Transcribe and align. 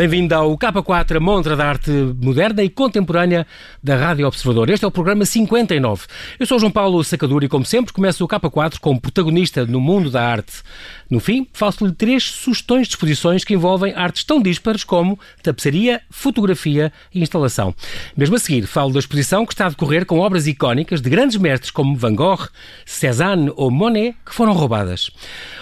Bem-vindo 0.00 0.34
ao 0.34 0.56
K4, 0.56 1.18
a 1.18 1.20
montra 1.20 1.54
da 1.54 1.68
arte 1.68 1.90
moderna 1.90 2.62
e 2.62 2.70
contemporânea 2.70 3.46
da 3.84 3.96
Rádio 3.96 4.26
Observador. 4.26 4.70
Este 4.70 4.82
é 4.82 4.88
o 4.88 4.90
programa 4.90 5.26
59. 5.26 6.06
Eu 6.38 6.46
sou 6.46 6.58
João 6.58 6.72
Paulo 6.72 7.04
Sacadura 7.04 7.44
e, 7.44 7.50
como 7.50 7.66
sempre, 7.66 7.92
começo 7.92 8.24
o 8.24 8.26
K4 8.26 8.78
como 8.80 8.98
protagonista 8.98 9.66
no 9.66 9.78
mundo 9.78 10.10
da 10.10 10.26
arte. 10.26 10.62
No 11.10 11.20
fim, 11.20 11.46
faço-lhe 11.52 11.92
três 11.92 12.22
sugestões 12.22 12.86
de 12.86 12.94
exposições 12.94 13.44
que 13.44 13.52
envolvem 13.52 13.92
artes 13.92 14.24
tão 14.24 14.40
dispares 14.40 14.84
como 14.84 15.18
tapeçaria, 15.42 16.00
fotografia 16.08 16.90
e 17.12 17.20
instalação. 17.20 17.74
Mesmo 18.16 18.36
a 18.36 18.38
seguir, 18.38 18.66
falo 18.66 18.94
da 18.94 19.00
exposição 19.00 19.44
que 19.44 19.52
está 19.52 19.66
a 19.66 19.70
decorrer 19.70 20.06
com 20.06 20.20
obras 20.20 20.46
icónicas 20.46 21.02
de 21.02 21.10
grandes 21.10 21.36
mestres 21.36 21.70
como 21.70 21.94
Van 21.94 22.14
Gogh, 22.14 22.48
Cézanne 22.86 23.52
ou 23.54 23.70
Monet, 23.70 24.16
que 24.24 24.34
foram 24.34 24.54
roubadas. 24.54 25.10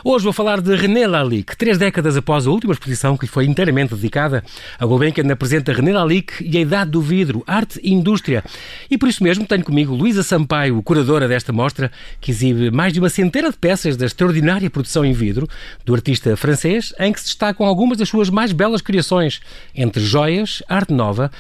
Hoje 0.04 0.22
vou 0.22 0.32
falar 0.32 0.60
de 0.60 0.76
René 0.76 1.08
Lalique, 1.08 1.56
três 1.56 1.76
décadas 1.76 2.16
após 2.16 2.46
a 2.46 2.50
última 2.50 2.74
exposição 2.74 3.16
que 3.16 3.24
lhe 3.24 3.32
foi 3.32 3.44
inteiramente 3.44 3.94
dedicada. 3.96 4.27
A 4.78 4.86
Gulbenkian 4.86 5.30
apresenta 5.32 5.72
René 5.72 5.92
Lalique 5.92 6.44
e 6.44 6.56
a 6.56 6.60
Idade 6.60 6.90
do 6.90 7.00
Vidro, 7.00 7.42
Arte 7.46 7.80
e 7.82 7.92
Indústria. 7.92 8.44
E 8.90 8.96
por 8.96 9.08
isso 9.08 9.22
mesmo 9.22 9.46
tenho 9.46 9.64
comigo 9.64 9.94
Luísa 9.94 10.22
Sampaio, 10.22 10.82
curadora 10.82 11.26
desta 11.26 11.52
mostra, 11.52 11.90
que 12.20 12.30
exibe 12.30 12.70
mais 12.70 12.92
de 12.92 13.00
uma 13.00 13.08
centena 13.08 13.50
de 13.50 13.56
peças 13.56 13.96
da 13.96 14.06
extraordinária 14.06 14.70
produção 14.70 15.04
em 15.04 15.12
vidro 15.12 15.48
do 15.84 15.94
artista 15.94 16.36
francês, 16.36 16.94
em 16.98 17.12
que 17.12 17.20
se 17.20 17.26
destacam 17.26 17.66
algumas 17.66 17.98
das 17.98 18.08
suas 18.08 18.30
mais 18.30 18.52
belas 18.52 18.80
criações, 18.82 19.40
entre 19.74 20.02
joias, 20.02 20.62
arte 20.68 20.92
nova, 20.92 21.30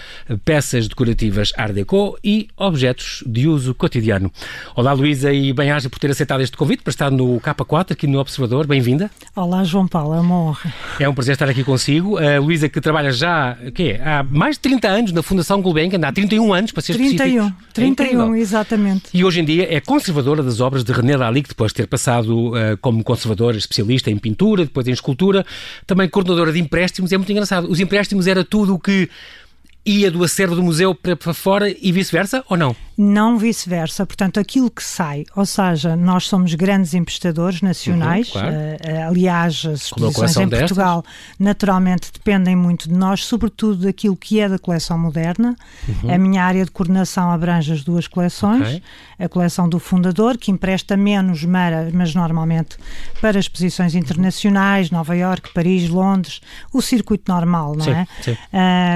peças 0.44 0.88
decorativas 0.88 1.52
art 1.56 1.72
déco 1.72 2.18
e 2.22 2.48
objetos 2.56 3.22
de 3.26 3.46
uso 3.46 3.74
cotidiano. 3.74 4.32
Olá 4.74 4.92
Luísa 4.92 5.32
e 5.32 5.52
bem-aja 5.52 5.88
por 5.88 5.98
ter 5.98 6.10
aceitado 6.10 6.40
este 6.40 6.56
convite 6.56 6.82
para 6.82 6.90
estar 6.90 7.10
no 7.10 7.40
K4 7.40 7.92
aqui 7.92 8.06
no 8.06 8.18
Observador. 8.18 8.66
Bem-vinda. 8.66 9.10
Olá 9.34 9.64
João 9.64 9.86
Paulo, 9.86 10.14
é 10.14 10.20
uma 10.20 10.34
honra. 10.34 10.72
É 10.98 11.08
um 11.08 11.14
prazer 11.14 11.34
estar 11.34 11.48
aqui 11.48 11.64
consigo. 11.64 12.18
A 12.18 12.38
Luísa 12.38 12.68
que 12.68 12.77
trabalha 12.80 13.10
já 13.10 13.56
quê? 13.74 13.98
há 14.04 14.22
mais 14.22 14.56
de 14.56 14.60
30 14.60 14.88
anos 14.88 15.12
na 15.12 15.22
Fundação 15.22 15.60
Gulbenkian, 15.60 16.00
há 16.06 16.12
31 16.12 16.52
anos 16.52 16.72
para 16.72 16.82
ser 16.82 16.94
31, 16.94 17.52
31, 17.72 18.34
é 18.34 18.40
exatamente. 18.40 19.04
E 19.12 19.24
hoje 19.24 19.40
em 19.40 19.44
dia 19.44 19.66
é 19.72 19.80
conservadora 19.80 20.42
das 20.42 20.60
obras 20.60 20.84
de 20.84 20.92
René 20.92 21.16
Lalique, 21.16 21.48
depois 21.48 21.72
de 21.72 21.76
ter 21.76 21.86
passado 21.86 22.50
uh, 22.50 22.76
como 22.80 23.02
conservadora 23.02 23.56
especialista 23.56 23.88
especialista 23.88 24.10
em 24.10 24.18
pintura, 24.18 24.64
depois 24.64 24.86
em 24.86 24.92
escultura, 24.92 25.44
também 25.86 26.08
coordenadora 26.08 26.52
de 26.52 26.58
empréstimos. 26.58 27.12
É 27.12 27.16
muito 27.16 27.30
engraçado. 27.30 27.70
Os 27.70 27.80
empréstimos 27.80 28.26
era 28.26 28.44
tudo 28.44 28.74
o 28.74 28.78
que 28.78 29.08
ia 29.88 30.10
do 30.10 30.22
acervo 30.22 30.54
do 30.54 30.62
museu 30.62 30.94
para, 30.94 31.32
fora 31.32 31.70
e 31.70 31.90
vice-versa, 31.90 32.44
ou 32.48 32.56
não? 32.56 32.76
Não 32.96 33.38
vice-versa. 33.38 34.04
Portanto, 34.04 34.38
aquilo 34.40 34.70
que 34.70 34.82
sai, 34.82 35.24
ou 35.34 35.46
seja, 35.46 35.96
nós 35.96 36.26
somos 36.26 36.52
grandes 36.54 36.94
emprestadores 36.94 37.62
nacionais, 37.62 38.26
uhum, 38.28 38.32
claro. 38.32 38.54
uh, 38.54 39.08
aliás, 39.08 39.64
as 39.64 39.82
exposições 39.82 40.36
em 40.36 40.48
destas? 40.48 40.70
Portugal 40.70 41.04
naturalmente 41.38 42.10
dependem 42.12 42.56
muito 42.56 42.88
de 42.88 42.94
nós, 42.94 43.24
sobretudo 43.24 43.86
daquilo 43.86 44.16
que 44.16 44.40
é 44.40 44.48
da 44.48 44.58
coleção 44.58 44.98
moderna. 44.98 45.56
Uhum. 45.88 46.14
A 46.14 46.18
minha 46.18 46.44
área 46.44 46.64
de 46.64 46.70
coordenação 46.70 47.30
abrange 47.30 47.72
as 47.72 47.82
duas 47.82 48.06
coleções. 48.06 48.62
Okay. 48.62 48.82
A 49.18 49.28
coleção 49.28 49.68
do 49.68 49.80
fundador, 49.80 50.38
que 50.38 50.48
empresta 50.48 50.96
menos, 50.96 51.44
mas 51.92 52.14
normalmente 52.14 52.76
para 53.20 53.36
exposições 53.36 53.96
internacionais, 53.96 54.92
Nova 54.92 55.16
York, 55.16 55.52
Paris, 55.52 55.88
Londres, 55.88 56.40
o 56.72 56.80
circuito 56.80 57.32
normal, 57.32 57.74
não 57.74 57.84
sim, 57.84 57.90
é? 57.90 58.06
Sim. 58.22 58.32
Uh, 58.32 58.36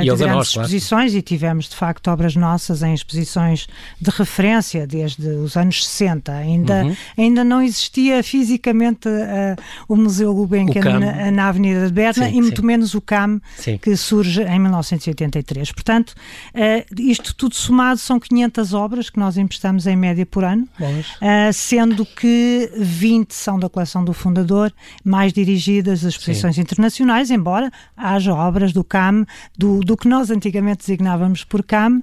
e 0.03 0.11
de 0.11 0.17
grandes 0.17 0.27
nós, 0.27 0.49
exposições 0.49 0.82
claro. 0.89 1.09
e 1.09 1.23
tivemos 1.23 1.69
de 1.69 1.77
facto 1.77 2.09
obras 2.09 2.37
nossas 2.37 2.83
em 2.83 2.95
exposições 2.95 3.67
de 4.01 4.11
referência 4.11 4.87
desde 4.87 5.27
os 5.29 5.57
anos 5.57 5.87
60. 5.87 6.33
Ainda, 6.33 6.85
uhum. 6.85 6.97
ainda 7.19 7.45
não 7.45 7.63
existia 7.63 8.23
fisicamente 8.23 9.09
uh, 9.09 9.63
o 9.89 9.97
Museu 9.97 10.35
Gulbenkian 10.35 10.99
na, 10.99 11.31
na, 11.31 11.49
Avenida 11.49 11.87
de 11.87 11.93
Berna 11.93 12.29
sim, 12.29 12.37
e 12.37 12.41
muito 12.41 12.61
sim. 12.61 12.67
menos 12.67 12.95
o 12.95 13.01
CAM, 13.01 13.41
sim. 13.57 13.79
que 13.79 13.97
surge 13.97 14.43
em 14.43 14.59
1983. 14.59 15.73
Portanto, 15.73 16.11
uh, 16.11 17.01
isto 17.01 17.35
tudo 17.35 17.55
somado 17.55 17.99
são 17.99 18.19
500 18.19 18.75
obras 18.75 19.11
que 19.11 19.19
nós 19.19 19.37
emprestamos 19.37 19.87
em 19.87 19.97
média 19.97 20.25
por 20.25 20.45
ano, 20.45 20.69
uh, 20.81 21.53
sendo 21.53 22.05
que 22.05 22.71
20 22.77 23.33
são 23.33 23.59
da 23.59 23.69
coleção 23.69 24.05
do 24.05 24.13
fundador, 24.13 24.73
mais 25.05 25.33
dirigidas 25.33 26.05
às 26.05 26.15
exposições 26.15 26.59
internacionais, 26.59 27.31
embora 27.31 27.71
haja 27.97 28.35
obras 28.35 28.73
do 28.73 28.83
CAM, 28.85 29.27
do, 29.57 29.81
do 29.81 29.97
que 29.97 30.09
nós 30.09 30.31
antigamente 30.31 30.72
designávamos 30.77 31.45
por 31.45 31.65
CAM, 31.65 32.03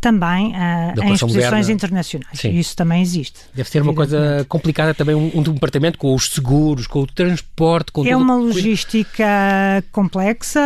também 0.00 0.52
em 0.54 1.12
exposições 1.12 1.44
moderna. 1.44 1.72
internacionais. 1.72 2.38
Sim. 2.38 2.50
Isso 2.56 2.76
também 2.76 3.02
existe. 3.02 3.40
Deve 3.54 3.68
ser 3.68 3.82
uma 3.82 3.94
coisa 3.94 4.46
complicada 4.48 4.94
também, 4.94 5.14
um, 5.14 5.30
um 5.34 5.42
departamento 5.42 5.98
com 5.98 6.14
os 6.14 6.30
seguros, 6.30 6.86
com 6.86 7.00
o 7.00 7.06
transporte, 7.06 7.92
com 7.92 8.06
É 8.06 8.16
uma 8.16 8.36
logística 8.36 9.24
complexa 9.92 10.60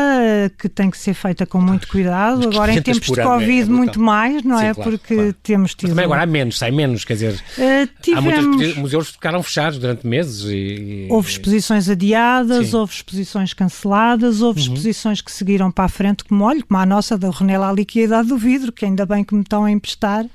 que 0.59 0.69
tem 0.69 0.91
que 0.91 0.99
ser 0.99 1.15
feita 1.15 1.47
com 1.47 1.61
muito 1.61 1.89
cuidado. 1.89 2.49
Agora, 2.49 2.73
em 2.73 2.83
tempos 2.83 3.09
de 3.09 3.23
Covid, 3.23 3.63
é 3.63 3.65
muito 3.65 4.01
mais, 4.01 4.43
não 4.43 4.59
Sim, 4.59 4.65
é? 4.67 4.75
Claro, 4.75 4.91
Porque 4.91 5.15
claro. 5.15 5.35
temos 5.43 5.75
tido. 5.75 5.89
Mas 5.89 5.91
também 5.91 6.05
agora 6.05 6.23
há 6.23 6.27
menos, 6.27 6.59
sai 6.59 6.71
menos, 6.71 7.05
quer 7.05 7.15
dizer. 7.15 7.35
Uh, 7.35 7.89
tivemos... 8.03 8.39
Há 8.39 8.43
muitos 8.43 8.77
museus 8.77 9.07
que 9.09 9.13
ficaram 9.15 9.43
fechados 9.43 9.79
durante 9.79 10.07
meses. 10.07 10.45
E... 10.47 11.07
Houve 11.11 11.31
exposições 11.31 11.89
adiadas, 11.89 12.69
Sim. 12.69 12.77
houve 12.77 12.93
exposições 12.93 13.55
canceladas, 13.55 14.43
houve 14.43 14.61
uhum. 14.61 14.67
exposições 14.67 15.21
que 15.21 15.33
seguiram 15.33 15.71
para 15.71 15.85
a 15.85 15.89
frente, 15.89 16.25
como 16.25 16.45
olho, 16.45 16.65
como 16.67 16.79
a 16.79 16.87
nossa 16.87 17.17
da 17.17 17.31
René 17.31 17.59
Lalique 17.59 17.99
e 17.99 18.03
a 18.03 18.05
Idade 18.05 18.29
do 18.29 18.37
Vidro, 18.37 18.73
que 18.73 18.85
ainda 18.91 19.07
bem 19.07 19.25
que 19.25 19.35
me 19.35 19.43
estão 19.43 19.65
a 19.65 19.71
emprestar 19.71 20.27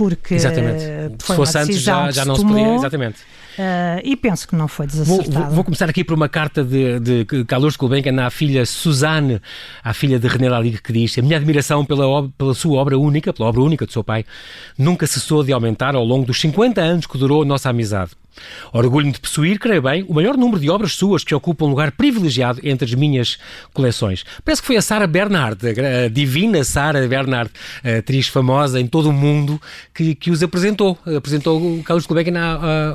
porque 0.00 0.34
exatamente. 0.34 0.82
se 1.22 1.36
fosse 1.36 1.58
antes 1.58 1.80
já, 1.80 2.10
já 2.10 2.24
não 2.24 2.34
se 2.34 2.42
podia. 2.42 2.74
Exatamente. 2.74 3.20
Uh, 3.58 4.00
e 4.02 4.16
penso 4.16 4.48
que 4.48 4.56
não 4.56 4.66
foi 4.66 4.86
desacertado. 4.86 5.30
Vou, 5.30 5.56
vou, 5.56 5.64
começar 5.64 5.90
aqui 5.90 6.02
por 6.02 6.14
uma 6.14 6.28
carta 6.28 6.64
de, 6.64 6.98
de 7.00 7.44
Carlos 7.44 7.76
Gulbenkian 7.76 8.24
à 8.24 8.30
filha 8.30 8.64
Suzanne, 8.64 9.42
à 9.84 9.92
filha 9.92 10.18
de 10.18 10.26
René 10.26 10.48
Lalique, 10.48 10.80
que 10.80 10.92
diz: 10.92 11.18
A 11.18 11.22
minha 11.22 11.36
admiração 11.36 11.84
pela, 11.84 12.28
pela 12.30 12.54
sua 12.54 12.78
obra 12.78 12.98
única, 12.98 13.32
pela 13.32 13.50
obra 13.50 13.60
única 13.60 13.84
do 13.84 13.92
seu 13.92 14.02
pai, 14.02 14.24
nunca 14.78 15.06
cessou 15.06 15.44
de 15.44 15.52
aumentar 15.52 15.94
ao 15.94 16.04
longo 16.04 16.24
dos 16.24 16.40
50 16.40 16.80
anos 16.80 17.06
que 17.06 17.18
durou 17.18 17.42
a 17.42 17.44
nossa 17.44 17.68
amizade. 17.68 18.12
Orgulho-me 18.72 19.12
de 19.12 19.20
possuir, 19.20 19.58
creio 19.58 19.82
bem, 19.82 20.04
o 20.08 20.14
maior 20.14 20.36
número 20.36 20.60
de 20.60 20.70
obras 20.70 20.92
suas 20.92 21.24
que 21.24 21.34
ocupam 21.34 21.66
um 21.66 21.70
lugar 21.70 21.92
privilegiado 21.92 22.60
entre 22.62 22.86
as 22.86 22.94
minhas 22.94 23.38
coleções. 23.72 24.24
Parece 24.44 24.62
que 24.62 24.66
foi 24.66 24.76
a 24.76 24.82
Sara 24.82 25.06
Bernard, 25.06 25.58
a 25.66 26.08
divina 26.08 26.62
Sara 26.64 27.06
Bernard, 27.06 27.50
atriz 27.98 28.28
famosa 28.28 28.80
em 28.80 28.86
todo 28.86 29.10
o 29.10 29.12
mundo, 29.12 29.60
que, 29.94 30.14
que 30.14 30.30
os 30.30 30.42
apresentou. 30.42 30.98
Apresentou 31.16 31.60
o 31.60 31.82
Carlos 31.82 32.06
Gulbenkian 32.06 32.40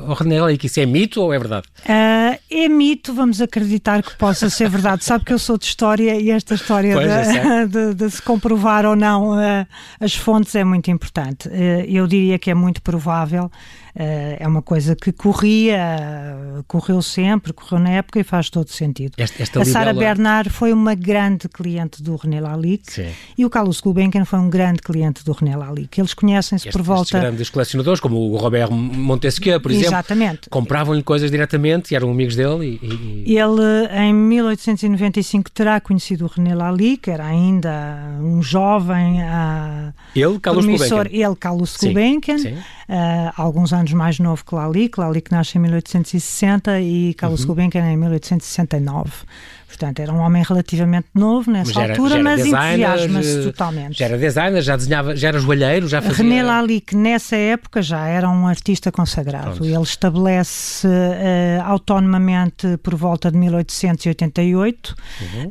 ao 0.06 0.14
René 0.14 0.40
Lalique. 0.40 0.66
Isso 0.66 0.80
é 0.80 0.86
mito 0.86 1.20
ou 1.20 1.32
é 1.32 1.38
verdade? 1.38 1.66
Uh, 1.80 2.38
é 2.50 2.68
mito, 2.68 3.12
vamos 3.14 3.40
acreditar 3.40 4.02
que 4.02 4.16
possa 4.16 4.50
ser 4.50 4.68
verdade. 4.68 5.04
Sabe 5.04 5.24
que 5.24 5.32
eu 5.32 5.38
sou 5.38 5.58
de 5.58 5.64
história 5.64 6.18
e 6.20 6.30
esta 6.30 6.54
história 6.54 6.96
de, 6.96 7.66
de, 7.68 7.94
de, 7.94 8.10
se 8.10 8.22
comprovar 8.22 8.84
ou 8.86 8.96
não 8.96 9.32
uh, 9.32 9.66
as 10.00 10.14
fontes 10.14 10.54
é 10.54 10.64
muito 10.64 10.90
importante. 10.90 11.48
Uh, 11.48 11.84
eu 11.88 12.06
diria 12.06 12.38
que 12.38 12.50
é 12.50 12.54
muito 12.54 12.82
provável 12.82 13.50
é 13.98 14.46
uma 14.46 14.60
coisa 14.60 14.94
que 14.94 15.10
corria, 15.10 16.62
correu 16.68 17.00
sempre, 17.00 17.52
correu 17.52 17.78
na 17.78 17.90
época 17.90 18.20
e 18.20 18.24
faz 18.24 18.50
todo 18.50 18.70
sentido. 18.70 19.14
Esta, 19.16 19.42
esta 19.42 19.62
a 19.62 19.64
Sara 19.64 19.94
Bernard 19.94 20.50
foi 20.50 20.72
uma 20.72 20.94
grande 20.94 21.48
cliente 21.48 22.02
do 22.02 22.14
René 22.16 22.40
Lalique 22.40 22.92
Sim. 22.92 23.08
e 23.38 23.44
o 23.44 23.50
Carlos 23.50 23.80
Gulbenkian 23.80 24.24
foi 24.24 24.38
um 24.38 24.50
grande 24.50 24.80
cliente 24.82 25.24
do 25.24 25.32
René 25.32 25.56
Lalique. 25.56 26.00
Eles 26.00 26.12
conhecem-se 26.12 26.70
por 26.70 26.82
volta... 26.82 27.02
Estes 27.02 27.20
grandes 27.20 27.50
colecionadores, 27.50 28.00
como 28.00 28.16
o 28.30 28.36
Robert 28.36 28.70
Montesquieu, 28.70 29.60
por 29.60 29.70
exemplo, 29.70 29.88
Exatamente. 29.88 30.50
compravam-lhe 30.50 31.02
coisas 31.02 31.30
diretamente 31.30 31.92
e 31.92 31.96
eram 31.96 32.10
amigos 32.10 32.36
dele. 32.36 32.78
E, 32.82 33.32
e... 33.32 33.38
Ele, 33.38 33.86
em 33.92 34.12
1895, 34.12 35.50
terá 35.50 35.80
conhecido 35.80 36.26
o 36.26 36.28
René 36.28 36.54
Lalique, 36.54 37.10
era 37.10 37.24
ainda 37.24 38.18
um 38.20 38.42
jovem... 38.42 39.22
Uh, 39.22 39.92
ele, 40.14 40.38
Carlos 40.38 40.66
Gulbenkian. 40.66 41.04
Ele, 41.10 41.36
Carlos 41.36 41.76
Gulbenkian. 41.76 42.36
Uh, 42.36 43.32
alguns 43.36 43.72
anos 43.72 43.85
mais 43.92 44.18
novo 44.18 44.44
que 44.44 44.54
Lali, 44.54 44.88
que 44.88 45.00
Lali 45.00 45.20
que 45.20 45.32
nasce 45.32 45.58
em 45.58 45.60
1860 45.60 46.80
e 46.80 47.14
Carlos 47.14 47.40
uhum. 47.40 47.46
Gulbenkian 47.48 47.90
em 47.90 47.96
1869. 47.96 49.10
Portanto, 49.66 49.98
era 49.98 50.12
um 50.12 50.20
homem 50.20 50.42
relativamente 50.42 51.08
novo 51.12 51.50
nessa 51.50 51.72
mas 51.74 51.90
altura, 51.90 52.14
era 52.14 52.22
mas 52.22 52.40
entusiasma-se 52.46 53.42
totalmente. 53.42 53.98
Já 53.98 54.04
era 54.06 54.16
designer, 54.16 54.62
já 54.62 54.76
desenhava, 54.76 55.16
já 55.16 55.28
era 55.28 55.38
joalheiro, 55.40 55.88
já 55.88 56.00
fazia... 56.00 56.22
René 56.22 56.42
Lali, 56.42 56.80
que 56.80 56.96
nessa 56.96 57.34
época 57.34 57.82
já 57.82 58.06
era 58.06 58.28
um 58.30 58.46
artista 58.46 58.92
consagrado. 58.92 59.56
Pronto. 59.56 59.64
Ele 59.64 59.82
estabelece 59.82 60.86
uh, 60.86 61.62
autonomamente 61.64 62.76
por 62.78 62.94
volta 62.94 63.30
de 63.30 63.36
1888, 63.36 64.94
uhum. 65.20 65.46
uh, 65.46 65.50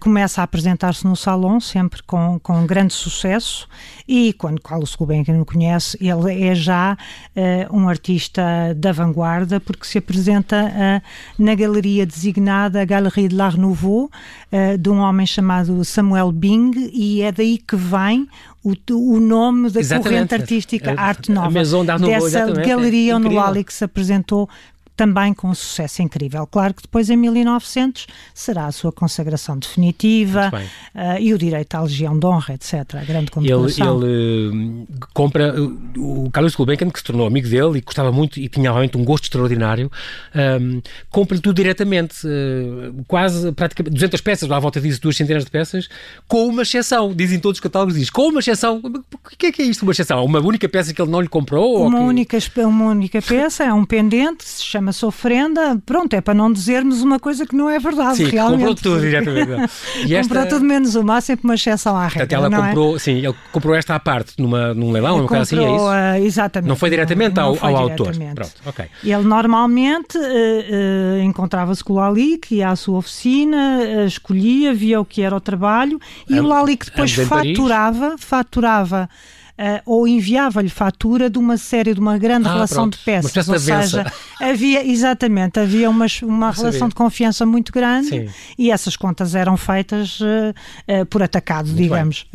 começa 0.00 0.42
a 0.42 0.44
apresentar-se 0.44 1.06
no 1.06 1.16
salão, 1.16 1.58
sempre 1.58 2.02
com, 2.02 2.38
com 2.38 2.66
grande 2.66 2.92
sucesso, 2.92 3.66
e 4.06 4.34
quando 4.34 4.60
Carlos 4.60 4.94
Gulbenkian 4.94 5.40
o 5.40 5.46
conhece, 5.46 5.96
ele 6.00 6.44
é 6.44 6.54
já 6.54 6.96
uh, 7.34 7.76
um 7.76 7.88
artista 7.88 8.42
da 8.76 8.92
vanguarda, 8.92 9.58
porque 9.60 9.86
se 9.86 9.98
apresenta 9.98 11.02
na 11.38 11.54
galeria 11.54 12.04
designada 12.04 12.84
Galerie 12.84 13.28
de 13.28 13.34
la 13.34 13.45
Art 13.46 13.56
Nouveau, 13.56 14.10
uh, 14.52 14.78
de 14.78 14.90
um 14.90 14.98
homem 14.98 15.26
chamado 15.26 15.84
Samuel 15.84 16.32
Bing, 16.32 16.72
e 16.92 17.22
é 17.22 17.32
daí 17.32 17.58
que 17.58 17.76
vem 17.76 18.28
o, 18.64 18.74
o 18.92 19.20
nome 19.20 19.70
da 19.70 19.80
exatamente. 19.80 20.08
corrente 20.08 20.34
artística 20.34 20.94
Arte 20.96 21.30
Nova. 21.30 21.46
A 21.46 21.50
Maison 21.50 21.84
d'Art 21.84 22.00
Nouveau, 22.00 22.20
dessa 22.20 22.38
exatamente. 22.38 22.68
galeria 22.68 23.12
é 23.12 23.16
onde 23.16 23.28
o 23.28 23.38
Alex 23.38 23.74
se 23.74 23.84
apresentou 23.84 24.48
também 24.96 25.34
com 25.34 25.48
um 25.48 25.54
sucesso 25.54 26.02
incrível. 26.02 26.46
Claro 26.46 26.74
que 26.74 26.82
depois, 26.82 27.10
em 27.10 27.16
1900, 27.16 28.06
será 28.34 28.66
a 28.66 28.72
sua 28.72 28.90
consagração 28.90 29.58
definitiva 29.58 30.50
uh, 30.50 31.20
e 31.20 31.34
o 31.34 31.38
direito 31.38 31.74
à 31.74 31.82
legião 31.82 32.18
de 32.18 32.26
honra, 32.26 32.54
etc. 32.54 32.94
A 32.94 33.04
grande 33.04 33.30
condecoração. 33.30 34.02
Ele, 34.02 34.12
ele 34.12 34.86
uh, 34.90 35.06
compra 35.12 35.54
o 35.96 36.30
Carlos 36.30 36.54
Gulbenkian, 36.54 36.90
que 36.90 36.98
se 36.98 37.04
tornou 37.04 37.26
amigo 37.26 37.48
dele 37.48 37.78
e 37.78 37.80
gostava 37.80 38.10
muito 38.10 38.40
e 38.40 38.48
tinha 38.48 38.70
realmente 38.70 38.96
um 38.96 39.04
gosto 39.04 39.24
extraordinário, 39.24 39.90
um, 40.34 40.80
compra 41.10 41.38
tudo 41.38 41.56
diretamente, 41.56 42.26
uh, 42.26 43.04
quase 43.06 43.52
praticamente 43.52 43.94
200 43.94 44.20
peças, 44.22 44.50
à 44.50 44.58
volta 44.58 44.80
disso, 44.80 45.00
duas 45.00 45.16
centenas 45.16 45.44
de 45.44 45.50
peças, 45.50 45.88
com 46.26 46.46
uma 46.46 46.62
exceção. 46.62 47.12
Dizem 47.12 47.38
todos 47.38 47.58
os 47.58 47.60
catálogos, 47.60 47.94
diz, 47.94 48.08
com 48.08 48.28
uma 48.28 48.40
exceção. 48.40 48.80
O 48.82 49.36
que 49.36 49.46
é 49.46 49.52
que 49.52 49.62
é 49.62 49.64
isto, 49.66 49.82
uma 49.82 49.92
exceção? 49.92 50.24
Uma 50.24 50.40
única 50.40 50.68
peça 50.68 50.94
que 50.94 51.02
ele 51.02 51.10
não 51.10 51.20
lhe 51.20 51.28
comprou? 51.28 51.86
Uma, 51.86 51.98
que... 51.98 52.04
única, 52.04 52.38
uma 52.66 52.86
única 52.86 53.20
peça, 53.20 53.64
é 53.64 53.72
um 53.72 53.84
pendente, 53.84 54.44
se 54.44 54.64
chama-se 54.86 55.04
ofrenda. 55.04 55.80
Pronto, 55.84 56.14
é 56.14 56.20
para 56.20 56.34
não 56.34 56.52
dizermos 56.52 57.02
uma 57.02 57.18
coisa 57.18 57.46
que 57.46 57.56
não 57.56 57.68
é 57.68 57.78
verdade, 57.78 58.18
sim, 58.18 58.24
realmente. 58.24 58.58
comprou 58.58 58.74
tudo 58.74 59.00
diretamente. 59.00 59.72
e 60.06 60.14
esta... 60.14 60.34
Comprou 60.34 60.48
tudo 60.48 60.64
menos 60.64 60.94
uma, 60.94 61.16
há 61.16 61.20
sempre 61.20 61.44
uma 61.44 61.54
exceção 61.54 61.96
à 61.96 62.06
regra, 62.06 62.36
ela 62.36 62.46
é? 62.46 62.50
comprou, 62.50 62.96
é? 62.96 62.98
sim, 62.98 63.18
ele 63.18 63.34
comprou 63.52 63.74
esta 63.74 63.94
à 63.94 64.00
parte 64.00 64.34
numa, 64.38 64.74
num 64.74 64.92
leilão, 64.92 65.18
num 65.18 65.26
caso 65.26 65.54
assim, 65.54 65.64
é 65.64 65.74
isso? 65.74 65.84
Uh, 65.84 66.24
exatamente. 66.26 66.68
Não 66.68 66.76
foi 66.76 66.90
diretamente 66.90 67.36
não, 67.36 67.44
ao, 67.44 67.50
não 67.50 67.56
foi 67.58 67.72
ao 67.74 67.88
diretamente. 67.88 68.28
autor. 68.28 68.34
Pronto, 68.34 68.54
ok. 68.66 68.86
Ele 69.02 69.24
normalmente 69.24 70.18
uh, 70.18 70.20
uh, 70.20 71.22
encontrava-se 71.22 71.82
com 71.82 71.94
o 71.94 71.96
Lalique, 71.96 72.56
ia 72.56 72.70
à 72.70 72.76
sua 72.76 72.98
oficina, 72.98 74.04
escolhia, 74.06 74.72
via 74.74 75.00
o 75.00 75.04
que 75.04 75.22
era 75.22 75.34
o 75.34 75.40
trabalho 75.40 76.00
e 76.28 76.38
o 76.38 76.46
Lalique 76.46 76.86
depois 76.86 77.12
faturava, 77.12 78.16
faturava 78.18 79.08
uh, 79.58 79.80
ou 79.84 80.06
enviava-lhe 80.06 80.68
fatura 80.68 81.28
de 81.30 81.38
uma 81.38 81.56
série, 81.56 81.94
de 81.94 82.00
uma 82.00 82.18
grande 82.18 82.48
ah, 82.48 82.52
relação 82.52 82.84
pronto. 82.84 82.98
de 82.98 83.04
peças. 83.04 83.48
Ou 83.48 83.58
seja, 83.58 84.12
havia, 84.40 84.86
exatamente, 84.86 85.58
havia 85.58 85.88
uma, 85.88 86.06
uma 86.22 86.50
relação 86.50 86.88
de 86.88 86.94
confiança 86.94 87.44
muito 87.46 87.72
grande 87.72 88.08
Sim. 88.08 88.28
e 88.58 88.70
essas 88.70 88.96
contas 88.96 89.34
eram 89.34 89.56
feitas 89.56 90.20
uh, 90.20 91.06
por 91.08 91.22
atacado, 91.22 91.66
muito 91.66 91.82
digamos. 91.82 92.26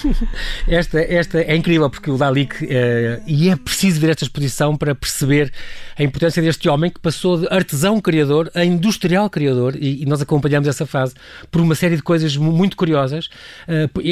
esta, 0.66 1.00
esta 1.00 1.40
é 1.40 1.56
incrível 1.56 1.88
porque 1.90 2.10
o 2.10 2.16
Dalik, 2.16 2.66
e 3.26 3.48
é 3.48 3.56
preciso 3.56 4.00
ver 4.00 4.10
esta 4.10 4.24
exposição 4.24 4.76
para 4.76 4.94
perceber 4.94 5.52
a 5.98 6.02
importância 6.02 6.42
deste 6.42 6.68
homem 6.68 6.90
que 6.90 7.00
passou 7.00 7.38
de 7.38 7.46
artesão 7.50 8.00
criador 8.00 8.50
a 8.54 8.64
industrial 8.64 9.28
criador 9.28 9.76
e, 9.76 10.02
e 10.02 10.06
nós 10.06 10.20
acompanhamos 10.20 10.68
essa 10.68 10.86
fase 10.86 11.14
por 11.50 11.60
uma 11.60 11.74
série 11.74 11.96
de 11.96 12.02
coisas 12.02 12.36
muito 12.36 12.76
curiosas. 12.76 13.28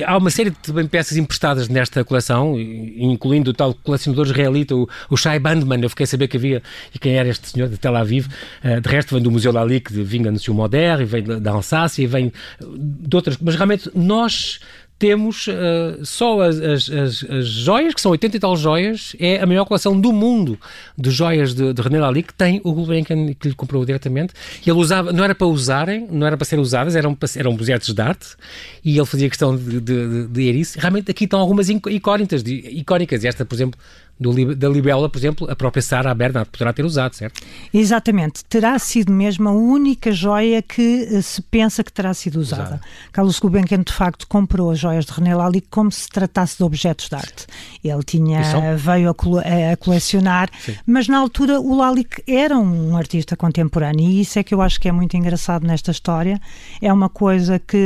há 0.07 0.17
uma 0.17 0.31
série 0.31 0.51
de 0.51 0.89
peças 0.89 1.17
emprestadas 1.17 1.69
nesta 1.69 2.05
coleção 2.05 2.42
incluindo 2.59 3.51
o 3.51 3.55
tal 3.55 3.75
colecionador 3.75 4.27
israelita, 4.27 4.75
o, 4.75 4.89
o 5.11 5.17
Shai 5.17 5.39
Bandman, 5.39 5.81
eu 5.83 5.91
fiquei 5.91 6.05
a 6.05 6.07
saber 6.07 6.29
que 6.29 6.37
havia, 6.37 6.63
e 6.95 6.99
quem 6.99 7.15
era 7.15 7.29
este 7.29 7.49
senhor 7.49 7.69
de 7.69 7.77
Tel 7.77 7.97
Aviv, 7.97 8.27
uh, 8.65 8.81
de 8.81 8.89
resto 8.89 9.15
vem 9.15 9.23
do 9.23 9.31
Museu 9.31 9.53
Lalique 9.53 9.93
de 9.93 10.03
Vingan-se 10.03 10.51
Moder, 10.51 11.01
e 11.01 11.05
vem 11.05 11.23
da 11.23 11.51
Alsácia, 11.53 12.03
e 12.03 12.07
vem 12.07 12.33
de 12.61 13.17
outras, 13.17 13.37
mas 13.39 13.55
realmente 13.55 13.91
nós 13.95 14.61
temos 15.03 15.49
uh, 15.49 16.07
só 16.07 16.43
as, 16.43 16.61
as, 16.61 16.89
as, 16.89 17.25
as, 17.29 17.49
joias, 17.49 17.93
que 17.93 18.01
são 18.01 18.13
80 18.13 18.37
e 18.37 18.39
tal 18.39 18.57
joias, 18.57 19.17
é 19.19 19.43
a 19.43 19.47
maior 19.47 19.65
coleção 19.65 20.01
do 20.01 20.13
mundo 20.13 20.57
de 20.97 21.11
joias 21.11 21.55
de, 21.55 21.73
de 21.73 21.83
René 21.83 21.99
Lali, 21.99 22.23
que 22.23 22.33
tem 22.33 22.61
o 22.63 22.73
Gulbenkian, 22.73 23.35
que 23.35 23.49
lhe 23.49 23.55
comprou 23.57 23.85
diretamente. 23.85 24.33
Ele 24.65 24.77
usava, 24.79 25.13
não 25.13 25.25
era 25.25 25.35
para 25.35 25.49
usarem, 25.49 26.07
não 26.09 26.25
era 26.25 26.37
para 26.37 26.45
serem 26.45 26.63
usadas, 26.63 26.95
eram, 26.95 27.19
eram 27.35 27.51
objetos 27.51 27.93
de 27.93 28.01
arte, 28.01 28.37
e 28.85 28.97
ele 28.97 29.05
fazia 29.05 29.29
questão 29.29 29.57
de, 29.57 29.81
de, 29.81 29.81
de, 29.81 30.27
de 30.29 30.51
isso. 30.53 30.79
Realmente 30.79 31.11
aqui 31.11 31.25
estão 31.25 31.41
algumas 31.41 31.69
icónicas, 31.69 32.45
icónicas, 32.47 33.25
e 33.25 33.27
esta, 33.27 33.45
por 33.45 33.57
exemplo, 33.57 33.81
do, 34.23 34.55
da 34.55 34.69
Libélula, 34.69 35.09
por 35.09 35.19
exemplo, 35.19 35.51
a 35.51 35.57
própria 35.57 35.83
Sara 35.83 36.15
Bernard 36.15 36.49
poderá 36.51 36.73
ter 36.73 36.85
usado, 36.85 37.15
certo? 37.15 37.41
Exatamente. 37.73 38.45
Terá 38.45 38.79
sido 38.79 39.13
mesmo 39.13 39.49
a 39.49 39.53
única 39.53 40.13
joia 40.13 40.63
que 40.63 41.09
uh, 41.11 41.23
se 41.23 41.43
pensa 41.43 41.83
que 41.83 41.93
terá 41.93 42.15
sido 42.15 42.37
usada. 42.37 42.63
Usada. 42.63 42.81
Carlos 43.11 43.39
Gulbenkian, 43.39 43.83
de 43.83 43.93
facto, 43.93 44.27
comprou 44.27 44.71
as 44.71 44.79
joias 44.79 45.05
de 45.05 45.13
René 45.13 45.35
Lalique 45.35 45.69
como 45.71 45.91
se 45.91 46.09
tratasse 46.09 46.57
de 46.57 46.63
objetos 46.63 47.09
de 47.09 47.17
arte. 47.17 47.47
Ele 47.83 48.03
tinha, 48.05 48.77
veio 48.77 49.11
a, 49.11 49.15
cole, 49.15 49.43
a 49.73 49.77
colecionar, 49.77 50.49
Sim. 50.61 50.77
mas 50.87 51.09
na 51.09 51.19
altura 51.19 51.61
o 51.61 51.77
Lalique 51.77 52.23
era 52.27 52.57
um 52.57 52.97
artista 52.97 53.37
contemporâneo 53.37 54.09
e 54.09 54.21
isso 54.21 54.39
é 54.39 54.43
que 54.43 54.55
eu 54.55 54.61
acho 54.61 54.81
que 54.81 54.89
é 54.89 54.93
muito 54.93 55.17
engraçado 55.17 55.67
nesta 55.67 55.91
história. 55.91 56.41
É 56.81 56.93
uma 56.93 57.09
coisa 57.09 57.59
que 57.59 57.77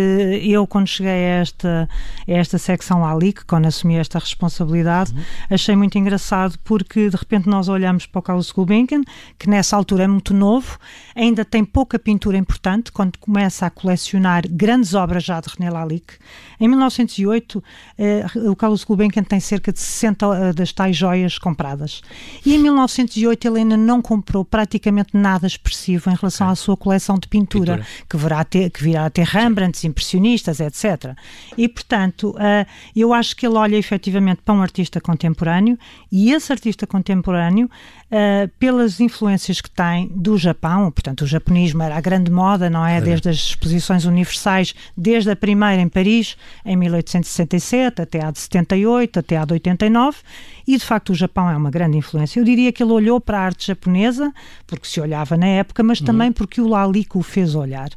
eu, 0.45 0.67
quando 0.67 0.89
cheguei 0.89 1.13
a 1.13 1.41
esta, 1.41 1.89
a 2.27 2.33
esta 2.33 2.59
secção 2.59 3.01
Lalique, 3.01 3.45
quando 3.45 3.67
assumi 3.67 3.97
esta 3.97 4.19
responsabilidade, 4.19 5.13
uhum. 5.13 5.23
achei 5.51 5.77
muito 5.77 5.97
engraçado 5.97 6.26
engraçado 6.27 6.59
porque 6.65 7.09
de 7.09 7.17
repente 7.17 7.49
nós 7.49 7.69
olhamos 7.69 8.07
para 8.07 8.19
o 8.19 8.23
Carlos 8.23 8.51
Gulbenkian, 8.51 9.03
que 9.39 9.49
nessa 9.49 9.77
altura 9.77 10.05
é 10.05 10.07
muito 10.09 10.35
novo, 10.35 10.79
ainda 11.15 11.45
tem 11.45 11.65
pouca 11.65 11.99
pintura 11.99 12.37
importante, 12.37 12.91
quando 12.91 13.17
começa 13.19 13.67
a 13.67 13.71
colecionar 13.71 14.45
grandes 14.49 14.95
obras 14.95 15.23
já 15.23 15.41
de 15.41 15.49
René 15.49 15.71
Lalique. 15.71 16.15
Em 16.59 16.69
1908, 16.69 17.63
eh, 17.99 18.27
o 18.49 18.57
Carlos 18.57 18.83
Gulbenkian 18.83 19.23
tem 19.23 19.39
cerca 19.39 19.73
de 19.73 19.79
60 19.79 20.27
eh, 20.27 20.53
das 20.53 20.73
tais 20.73 20.97
joias 20.97 21.39
compradas. 21.39 22.03
E 22.45 22.55
em 22.55 22.59
1908 22.59 23.47
ele 23.47 23.59
ainda 23.61 23.77
não 23.77 24.03
comprou 24.03 24.45
praticamente 24.45 25.11
nada 25.15 25.47
expressivo 25.47 26.11
em 26.11 26.15
relação 26.15 26.49
à 26.49 26.55
sua 26.55 26.77
coleção 26.77 27.19
de 27.19 27.29
pintura, 27.29 27.77
pintura. 27.77 27.87
Que, 28.09 28.17
virá 28.17 28.41
a 28.41 28.45
ter, 28.45 28.71
que 28.71 28.83
virá 28.83 29.07
a 29.07 29.11
ter 29.11 29.27
Rembrandts, 29.27 29.85
impressionistas, 29.85 30.61
etc. 30.61 31.15
E, 31.57 31.69
portanto, 31.69 32.35
eh, 32.39 32.67
eu 32.95 33.13
acho 33.13 33.37
que 33.37 33.47
ele 33.47 33.57
olha 33.57 33.77
efetivamente 33.77 34.41
para 34.45 34.55
um 34.55 34.63
artista 34.63 35.01
contemporâneo 35.01 35.79
e 36.17 36.33
esse 36.33 36.51
artista 36.51 36.87
contemporâneo, 36.87 37.67
uh, 37.67 38.49
pelas 38.59 39.01
influências 39.01 39.61
que 39.61 39.71
tem 39.71 40.09
do 40.09 40.39
Japão, 40.39 40.91
portanto, 40.91 41.23
o 41.23 41.27
japonismo 41.27 41.83
era 41.83 41.95
a 41.95 42.01
grande 42.01 42.31
moda, 42.31 42.71
não 42.71 42.87
é? 42.87 43.01
Desde 43.03 43.29
as 43.29 43.37
exposições 43.37 44.07
universais, 44.07 44.75
desde 44.97 45.31
a 45.31 45.37
primeira 45.37 45.83
em 45.83 45.89
Paris, 45.89 46.37
em 46.65 46.75
1867, 46.75 48.01
até 48.01 48.25
a 48.25 48.31
de 48.31 48.39
78, 48.39 49.19
até 49.19 49.37
a 49.37 49.45
de 49.45 49.53
89, 49.53 50.17
e 50.67 50.77
de 50.77 50.85
facto 50.85 51.11
o 51.11 51.15
Japão 51.15 51.49
é 51.49 51.57
uma 51.57 51.71
grande 51.71 51.97
influência. 51.97 52.41
Eu 52.41 52.45
diria 52.45 52.73
que 52.73 52.83
ele 52.83 52.93
olhou 52.93 53.21
para 53.21 53.39
a 53.39 53.43
arte 53.43 53.69
japonesa, 53.69 54.33
porque 54.67 54.87
se 54.87 55.01
olhava 55.01 55.37
na 55.37 55.47
época, 55.47 55.83
mas 55.83 56.01
uhum. 56.01 56.07
também 56.07 56.33
porque 56.33 56.61
o 56.61 56.69
Lalico 56.69 57.19
o 57.19 57.23
fez 57.23 57.55
olhar. 57.55 57.91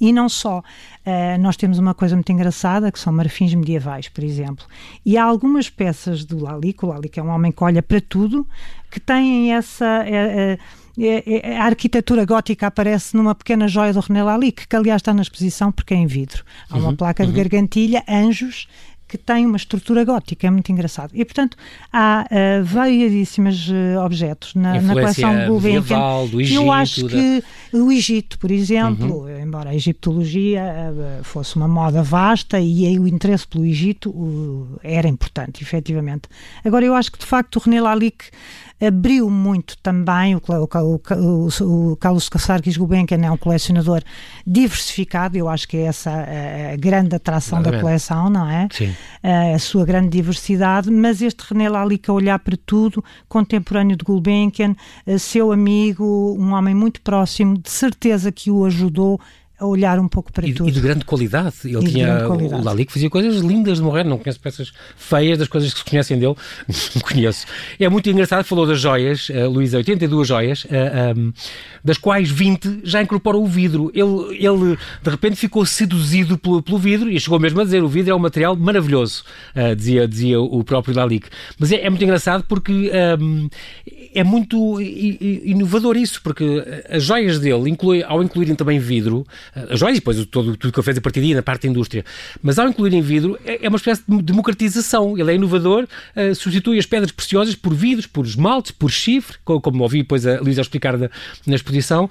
E 0.00 0.12
não 0.12 0.28
só. 0.28 0.58
Uh, 0.58 1.40
nós 1.40 1.56
temos 1.56 1.78
uma 1.78 1.94
coisa 1.94 2.16
muito 2.16 2.30
engraçada, 2.32 2.90
que 2.90 2.98
são 2.98 3.12
marfins 3.12 3.54
medievais, 3.54 4.08
por 4.08 4.24
exemplo. 4.24 4.66
E 5.04 5.16
há 5.16 5.24
algumas 5.24 5.70
peças 5.70 6.24
do 6.24 6.42
Lalico, 6.42 6.86
o 6.86 6.88
Lalico 6.88 7.20
é 7.20 7.22
um 7.22 7.28
homem 7.28 7.52
que 7.52 7.62
olha 7.62 7.82
para 7.82 8.00
tudo, 8.00 8.46
que 8.90 8.98
têm 8.98 9.52
essa. 9.52 10.04
É, 10.04 10.58
é, 10.98 11.58
a 11.58 11.64
arquitetura 11.64 12.24
gótica 12.24 12.68
aparece 12.68 13.14
numa 13.14 13.34
pequena 13.34 13.68
joia 13.68 13.92
do 13.92 14.00
René 14.00 14.22
Lalique, 14.22 14.66
que 14.66 14.74
aliás 14.74 15.00
está 15.00 15.12
na 15.12 15.20
exposição 15.20 15.70
porque 15.70 15.92
é 15.92 15.96
em 15.98 16.06
vidro. 16.06 16.42
Há 16.70 16.78
uma 16.78 16.88
uhum, 16.88 16.96
placa 16.96 17.22
uhum. 17.22 17.30
de 17.30 17.36
gargantilha, 17.36 18.02
anjos, 18.08 18.66
que 19.08 19.16
tem 19.16 19.46
uma 19.46 19.56
estrutura 19.56 20.04
gótica, 20.04 20.46
é 20.46 20.50
muito 20.50 20.70
engraçado. 20.72 21.10
E, 21.14 21.24
portanto, 21.24 21.56
há 21.92 22.26
uh, 22.28 22.64
variadíssimos 22.64 23.68
uh, 23.68 24.04
objetos 24.04 24.54
na, 24.54 24.80
na 24.80 24.94
coleção 24.94 25.46
do 25.46 25.52
Gulbenkian. 25.52 26.26
Do 26.30 26.40
Egito, 26.40 26.60
eu 26.60 26.72
acho 26.72 27.06
que 27.06 27.42
o 27.72 27.92
Egito, 27.92 28.38
por 28.38 28.50
exemplo, 28.50 29.22
uhum. 29.22 29.40
embora 29.40 29.70
a 29.70 29.74
egiptologia 29.74 30.62
uh, 30.62 31.24
fosse 31.24 31.54
uma 31.56 31.68
moda 31.68 32.02
vasta 32.02 32.58
e 32.58 32.86
aí 32.86 32.98
o 32.98 33.06
interesse 33.06 33.46
pelo 33.46 33.64
Egito 33.64 34.68
era 34.82 35.06
importante, 35.06 35.62
efetivamente. 35.62 36.28
Agora, 36.64 36.84
eu 36.84 36.94
acho 36.94 37.12
que, 37.12 37.18
de 37.18 37.26
facto, 37.26 37.56
o 37.56 37.60
René 37.60 37.80
Lalique 37.80 38.26
abriu 38.80 39.30
muito 39.30 39.76
também, 39.78 40.34
o, 40.34 40.40
o, 40.48 41.48
o, 41.60 41.92
o 41.92 41.96
Carlos 41.96 42.28
Sarkis 42.38 42.76
Gulbenkian 42.76 43.24
é 43.24 43.30
um 43.30 43.36
colecionador 43.36 44.02
diversificado, 44.46 45.36
eu 45.36 45.48
acho 45.48 45.66
que 45.66 45.78
é 45.78 45.82
essa 45.82 46.10
a, 46.10 46.72
a 46.74 46.76
grande 46.76 47.16
atração 47.16 47.62
da 47.62 47.80
coleção, 47.80 48.28
não 48.28 48.48
é? 48.48 48.68
Sim. 48.70 48.94
A, 49.22 49.54
a 49.54 49.58
sua 49.58 49.84
grande 49.84 50.10
diversidade, 50.10 50.90
mas 50.90 51.22
este 51.22 51.42
René 51.48 51.68
Lalica 51.68 52.12
olhar 52.12 52.38
para 52.38 52.56
tudo, 52.66 53.02
contemporâneo 53.28 53.96
de 53.96 54.04
Gulbenkian, 54.04 54.76
seu 55.18 55.52
amigo, 55.52 56.36
um 56.38 56.52
homem 56.52 56.74
muito 56.74 57.00
próximo, 57.00 57.56
de 57.56 57.70
certeza 57.70 58.30
que 58.30 58.50
o 58.50 58.64
ajudou 58.64 59.20
a 59.58 59.66
olhar 59.66 59.98
um 59.98 60.06
pouco 60.06 60.30
para 60.30 60.46
e, 60.46 60.52
tudo. 60.52 60.68
E 60.68 60.72
de 60.72 60.80
grande 60.80 61.04
qualidade. 61.04 61.54
Ele 61.64 61.78
e 61.78 61.92
tinha 61.92 62.24
qualidade. 62.26 62.60
o 62.60 62.64
Lali 62.64 62.84
que 62.84 62.92
fazia 62.92 63.08
coisas 63.08 63.40
lindas 63.40 63.78
de 63.78 63.82
morrer, 63.82 64.04
não 64.04 64.18
conheço 64.18 64.38
peças 64.38 64.72
feias 64.96 65.38
das 65.38 65.48
coisas 65.48 65.72
que 65.72 65.78
se 65.78 65.84
conhecem 65.84 66.18
dele, 66.18 66.34
não 66.94 67.02
conheço. 67.02 67.46
É 67.80 67.88
muito 67.88 68.10
engraçado, 68.10 68.44
falou 68.44 68.66
das 68.66 68.78
joias, 68.78 69.30
uh, 69.30 69.48
Luísa, 69.48 69.78
82 69.78 70.28
joias, 70.28 70.64
uh, 70.64 70.68
eh, 70.70 71.14
um, 71.16 71.32
das 71.82 71.96
quais 71.96 72.30
20 72.30 72.80
já 72.84 73.00
incorporam 73.00 73.42
o 73.42 73.46
vidro. 73.46 73.90
Ele, 73.94 74.36
ele 74.44 74.78
de 75.02 75.10
repente 75.10 75.36
ficou 75.36 75.64
seduzido 75.64 76.36
pelo, 76.36 76.62
pelo 76.62 76.78
vidro 76.78 77.10
e 77.10 77.18
chegou 77.18 77.40
mesmo 77.40 77.60
a 77.60 77.64
dizer 77.64 77.82
o 77.82 77.88
vidro 77.88 78.12
é 78.12 78.14
um 78.14 78.18
material 78.18 78.54
maravilhoso, 78.56 79.24
uh, 79.54 79.74
dizia, 79.74 80.06
dizia 80.06 80.38
o 80.38 80.62
próprio 80.62 80.94
Lalique. 80.94 81.28
Mas 81.58 81.72
é, 81.72 81.76
é, 81.76 81.88
muito 81.88 82.04
engraçado 82.04 82.44
porque 82.46 82.90
um, 83.20 83.48
é 84.14 84.22
muito 84.22 84.80
inovador 84.80 85.96
isso, 85.96 86.20
porque 86.22 86.62
as 86.90 87.02
joias 87.02 87.38
dele, 87.38 87.70
inclui, 87.70 88.02
ao 88.02 88.22
incluírem 88.22 88.54
também 88.54 88.78
vidro, 88.78 89.26
as 89.54 89.78
joias 89.78 89.96
e 89.96 90.00
depois 90.00 90.24
todo, 90.26 90.56
tudo 90.56 90.72
que 90.72 90.78
ele 90.78 90.84
fez 90.84 90.98
a 90.98 91.00
partir 91.00 91.20
daí 91.20 91.34
na 91.34 91.42
parte 91.42 91.62
da 91.62 91.68
indústria. 91.68 92.04
Mas 92.42 92.58
ao 92.58 92.68
incluir 92.68 92.92
em 92.94 93.02
vidro, 93.02 93.38
é, 93.44 93.64
é 93.64 93.68
uma 93.68 93.76
espécie 93.76 94.02
de 94.06 94.22
democratização. 94.22 95.16
Ele 95.18 95.32
é 95.32 95.34
inovador, 95.34 95.84
uh, 95.84 96.34
substitui 96.34 96.78
as 96.78 96.86
pedras 96.86 97.10
preciosas 97.10 97.54
por 97.54 97.74
vidros, 97.74 98.06
por 98.06 98.24
esmaltes, 98.24 98.72
por 98.72 98.90
chifre, 98.90 99.36
como, 99.44 99.82
ouvi 99.82 99.98
depois 99.98 100.26
a 100.26 100.40
Luísa 100.40 100.60
explicar 100.60 100.96
na, 100.96 101.10
na 101.46 101.54
exposição, 101.54 102.08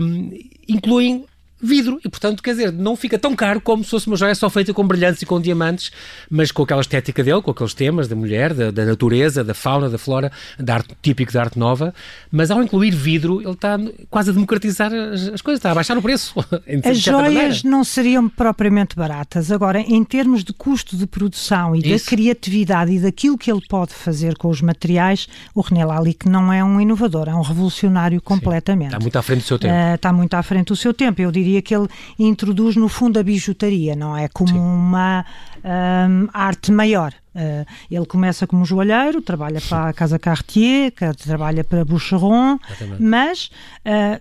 um, 0.00 0.30
incluem 0.68 1.24
vidro 1.60 1.98
e, 2.04 2.08
portanto, 2.08 2.42
quer 2.42 2.50
dizer, 2.52 2.72
não 2.72 2.96
fica 2.96 3.18
tão 3.18 3.34
caro 3.34 3.60
como 3.60 3.82
se 3.82 3.90
fosse 3.90 4.06
uma 4.06 4.16
joia 4.16 4.34
só 4.34 4.50
feita 4.50 4.74
com 4.74 4.86
brilhantes 4.86 5.22
e 5.22 5.26
com 5.26 5.40
diamantes, 5.40 5.90
mas 6.30 6.52
com 6.52 6.62
aquela 6.62 6.80
estética 6.80 7.22
dele, 7.24 7.40
com 7.40 7.50
aqueles 7.50 7.74
temas 7.74 8.08
da 8.08 8.16
mulher, 8.16 8.52
da, 8.52 8.70
da 8.70 8.84
natureza, 8.84 9.42
da 9.42 9.54
fauna, 9.54 9.88
da 9.88 9.98
flora, 9.98 10.30
da 10.58 10.74
arte 10.74 10.96
típico 11.00 11.32
da 11.32 11.42
arte 11.42 11.58
nova. 11.58 11.94
Mas 12.30 12.50
ao 12.50 12.62
incluir 12.62 12.94
vidro, 12.94 13.40
ele 13.40 13.52
está 13.52 13.78
quase 14.10 14.30
a 14.30 14.32
democratizar 14.32 14.92
as, 14.92 15.28
as 15.28 15.40
coisas, 15.40 15.58
está 15.58 15.72
a 15.72 15.74
baixar 15.74 15.96
o 15.96 16.02
preço. 16.02 16.34
as 16.84 16.98
joias 16.98 17.22
maneira. 17.22 17.54
não 17.64 17.82
seriam 17.84 18.28
propriamente 18.28 18.94
baratas. 18.94 19.50
Agora, 19.50 19.80
em 19.80 20.04
termos 20.04 20.44
de 20.44 20.52
custo 20.52 20.96
de 20.96 21.06
produção 21.06 21.74
e 21.74 21.80
Isso. 21.80 22.04
da 22.04 22.10
criatividade 22.10 22.92
e 22.92 22.98
daquilo 22.98 23.38
que 23.38 23.50
ele 23.50 23.62
pode 23.68 23.94
fazer 23.94 24.36
com 24.36 24.48
os 24.48 24.60
materiais, 24.60 25.28
o 25.54 25.60
René 25.60 25.84
Lalique 25.84 26.28
não 26.28 26.52
é 26.52 26.62
um 26.62 26.80
inovador, 26.80 27.28
é 27.28 27.34
um 27.34 27.42
revolucionário 27.42 28.20
completamente. 28.20 28.90
Sim, 28.90 28.96
está 28.96 29.00
muito 29.00 29.16
à 29.16 29.22
frente 29.22 29.40
do 29.40 29.46
seu 29.46 29.58
tempo. 29.58 29.74
Uh, 29.74 29.94
está 29.94 30.12
muito 30.12 30.34
à 30.34 30.42
frente 30.42 30.66
do 30.66 30.76
seu 30.76 30.92
tempo. 30.92 31.22
Eu 31.22 31.32
diria 31.32 31.45
diria 31.46 31.62
que 31.62 31.74
ele 31.74 31.88
introduz 32.18 32.76
no 32.76 32.88
fundo 32.88 33.18
a 33.18 33.22
bijutaria, 33.22 33.94
não 33.94 34.16
é? 34.16 34.28
Como 34.28 34.50
Sim. 34.50 34.58
uma 34.58 35.24
um, 35.64 36.28
arte 36.32 36.72
maior. 36.72 37.14
Uh, 37.34 37.66
ele 37.90 38.06
começa 38.06 38.46
como 38.46 38.64
joalheiro, 38.64 39.20
trabalha 39.20 39.60
para 39.60 39.90
a 39.90 39.92
Casa 39.92 40.18
Cartier, 40.18 40.92
trabalha 41.22 41.62
para 41.62 41.84
Boucheron, 41.84 42.58
mas 42.98 43.50
uh, 43.84 44.20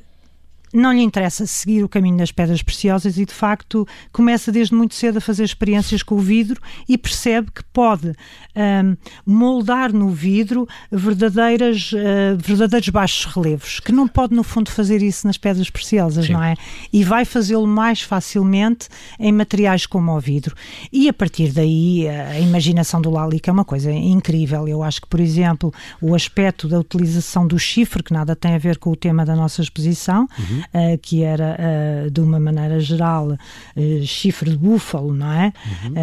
não 0.76 0.92
lhe 0.92 1.02
interessa 1.02 1.48
seguir 1.48 1.84
o 1.84 1.90
caminho 1.90 2.18
das 2.18 2.32
pedras 2.32 2.62
preciosas 2.62 3.18
e, 3.18 3.26
de 3.26 3.34
facto, 3.34 3.88
começa 4.12 4.52
desde 4.52 4.76
muito 4.76 4.94
cedo 4.94 5.18
a 5.18 5.22
fazer 5.22 5.44
experiências 5.44 6.04
com 6.04 6.16
o 6.16 6.20
vidro 6.20 6.62
e 6.88 6.98
percebe 6.98 7.50
que 7.52 7.64
pode 7.64 8.10
um, 8.56 8.98
moldar 9.26 9.94
no 9.94 10.10
vidro 10.10 10.68
verdadeiras, 10.92 11.92
uh, 11.94 12.38
verdadeiros 12.38 12.90
baixos 12.90 13.26
relevos, 13.34 13.80
que 13.80 13.92
não 13.92 14.08
pode, 14.08 14.36
no 14.36 14.44
fundo, 14.44 14.70
fazer 14.70 15.02
isso 15.02 15.26
nas 15.26 15.38
pedras 15.38 15.70
preciosas, 15.70 16.26
Sim. 16.26 16.34
não 16.34 16.44
é? 16.44 16.56
E 16.92 17.04
vai 17.04 17.24
fazê-lo 17.24 17.68
mais 17.68 18.02
facilmente 18.02 18.90
em 19.18 19.32
materiais 19.32 19.86
como 19.86 20.12
o 20.12 20.20
vidro. 20.20 20.56
E 20.92 21.08
a 21.08 21.14
partir 21.14 21.54
daí, 21.54 22.08
a 22.08 22.40
imaginação 22.40 23.02
do 23.02 23.10
Lalique 23.10 23.50
é 23.50 23.54
uma 23.54 23.66
coisa 23.66 23.92
incrível. 23.92 24.68
Eu 24.68 24.84
acho 24.84 25.02
que, 25.02 25.08
por 25.08 25.20
exemplo, 25.20 25.74
o 26.02 26.14
aspecto 26.14 26.68
da 26.68 26.80
utilização 26.80 27.48
do 27.48 27.58
chifre, 27.58 28.04
que 28.04 28.14
nada 28.14 28.36
tem 28.36 28.56
a 28.56 28.58
ver 28.58 28.78
com 28.78 28.92
o 28.92 28.96
tema 28.96 29.26
da 29.26 29.36
nossa 29.36 29.62
exposição, 29.62 30.28
uhum 30.38 30.65
uh, 30.74 30.98
que 31.02 31.24
era, 31.24 31.58
uh, 31.60 32.12
de 32.12 32.22
uma 32.22 32.40
maneira 32.40 32.80
geral, 32.80 33.38
eh, 33.76 34.02
chifre 34.04 34.52
de 34.52 34.58
búfalo, 34.58 35.14
não 35.14 35.32
é? 35.32 35.54
Uhum. 35.86 35.94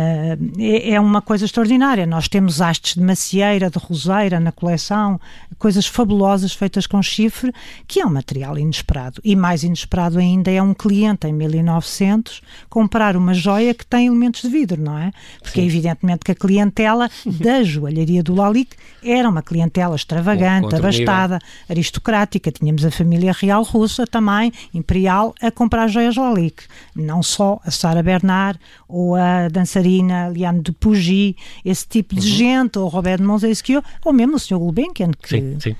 é? 0.58 0.90
é? 0.90 1.00
uma 1.00 1.22
coisa 1.22 1.44
extraordinária. 1.44 2.06
Nós 2.06 2.28
temos 2.28 2.60
hastes 2.60 2.94
de 2.94 3.00
macieira, 3.00 3.70
de 3.70 3.78
roseira 3.78 4.38
na 4.40 4.52
coleção, 4.52 5.20
coisas 5.58 5.86
fabulosas 5.86 6.52
feitas 6.52 6.86
com 6.86 7.02
chifre, 7.02 7.52
que 7.86 8.00
é 8.00 8.06
um 8.06 8.10
material 8.10 8.58
inesperado. 8.58 9.20
E 9.24 9.36
mais 9.36 9.62
inesperado 9.62 10.18
ainda 10.18 10.50
é 10.50 10.60
um 10.62 10.74
cliente 10.74 11.26
em 11.26 11.32
1900 11.32 12.42
comprar 12.68 13.16
uma 13.16 13.34
joia 13.34 13.74
que 13.74 13.86
tem 13.86 14.06
elementos 14.06 14.42
de 14.42 14.48
vidro, 14.48 14.80
não 14.80 14.98
é? 14.98 15.12
Porque 15.40 15.60
Sim. 15.60 15.66
evidentemente 15.66 16.24
que 16.24 16.32
a 16.32 16.34
clientela 16.34 17.08
da 17.40 17.62
joalharia 17.62 18.22
do 18.22 18.34
Lalique 18.34 18.76
era 19.04 19.28
uma 19.28 19.42
clientela 19.42 19.94
extravagante, 19.94 20.74
abastada, 20.74 21.38
aristocrática. 21.68 22.50
Tínhamos 22.50 22.84
a 22.84 22.90
família 22.90 23.32
real 23.32 23.62
russa 23.62 24.06
também, 24.06 24.41
imperial 24.72 25.34
a 25.40 25.50
comprar 25.50 25.86
joias 25.88 26.16
Lalique. 26.16 26.64
Não 26.96 27.22
só 27.22 27.60
a 27.64 27.70
Sara 27.70 28.02
Bernard 28.02 28.58
ou 28.88 29.14
a 29.14 29.48
dançarina 29.48 30.28
Liane 30.28 30.62
de 30.62 30.72
Pougy, 30.72 31.36
esse 31.64 31.86
tipo 31.86 32.14
de 32.14 32.20
uhum. 32.20 32.36
gente, 32.36 32.78
ou 32.78 32.88
Roberto 32.88 33.22
Monzesquio, 33.22 33.82
ou 34.04 34.12
mesmo 34.12 34.36
o 34.36 34.38
Sr. 34.38 34.58
Gulbenkian, 34.58 35.10
que... 35.12 35.28
Sim, 35.28 35.58
sim 35.60 35.76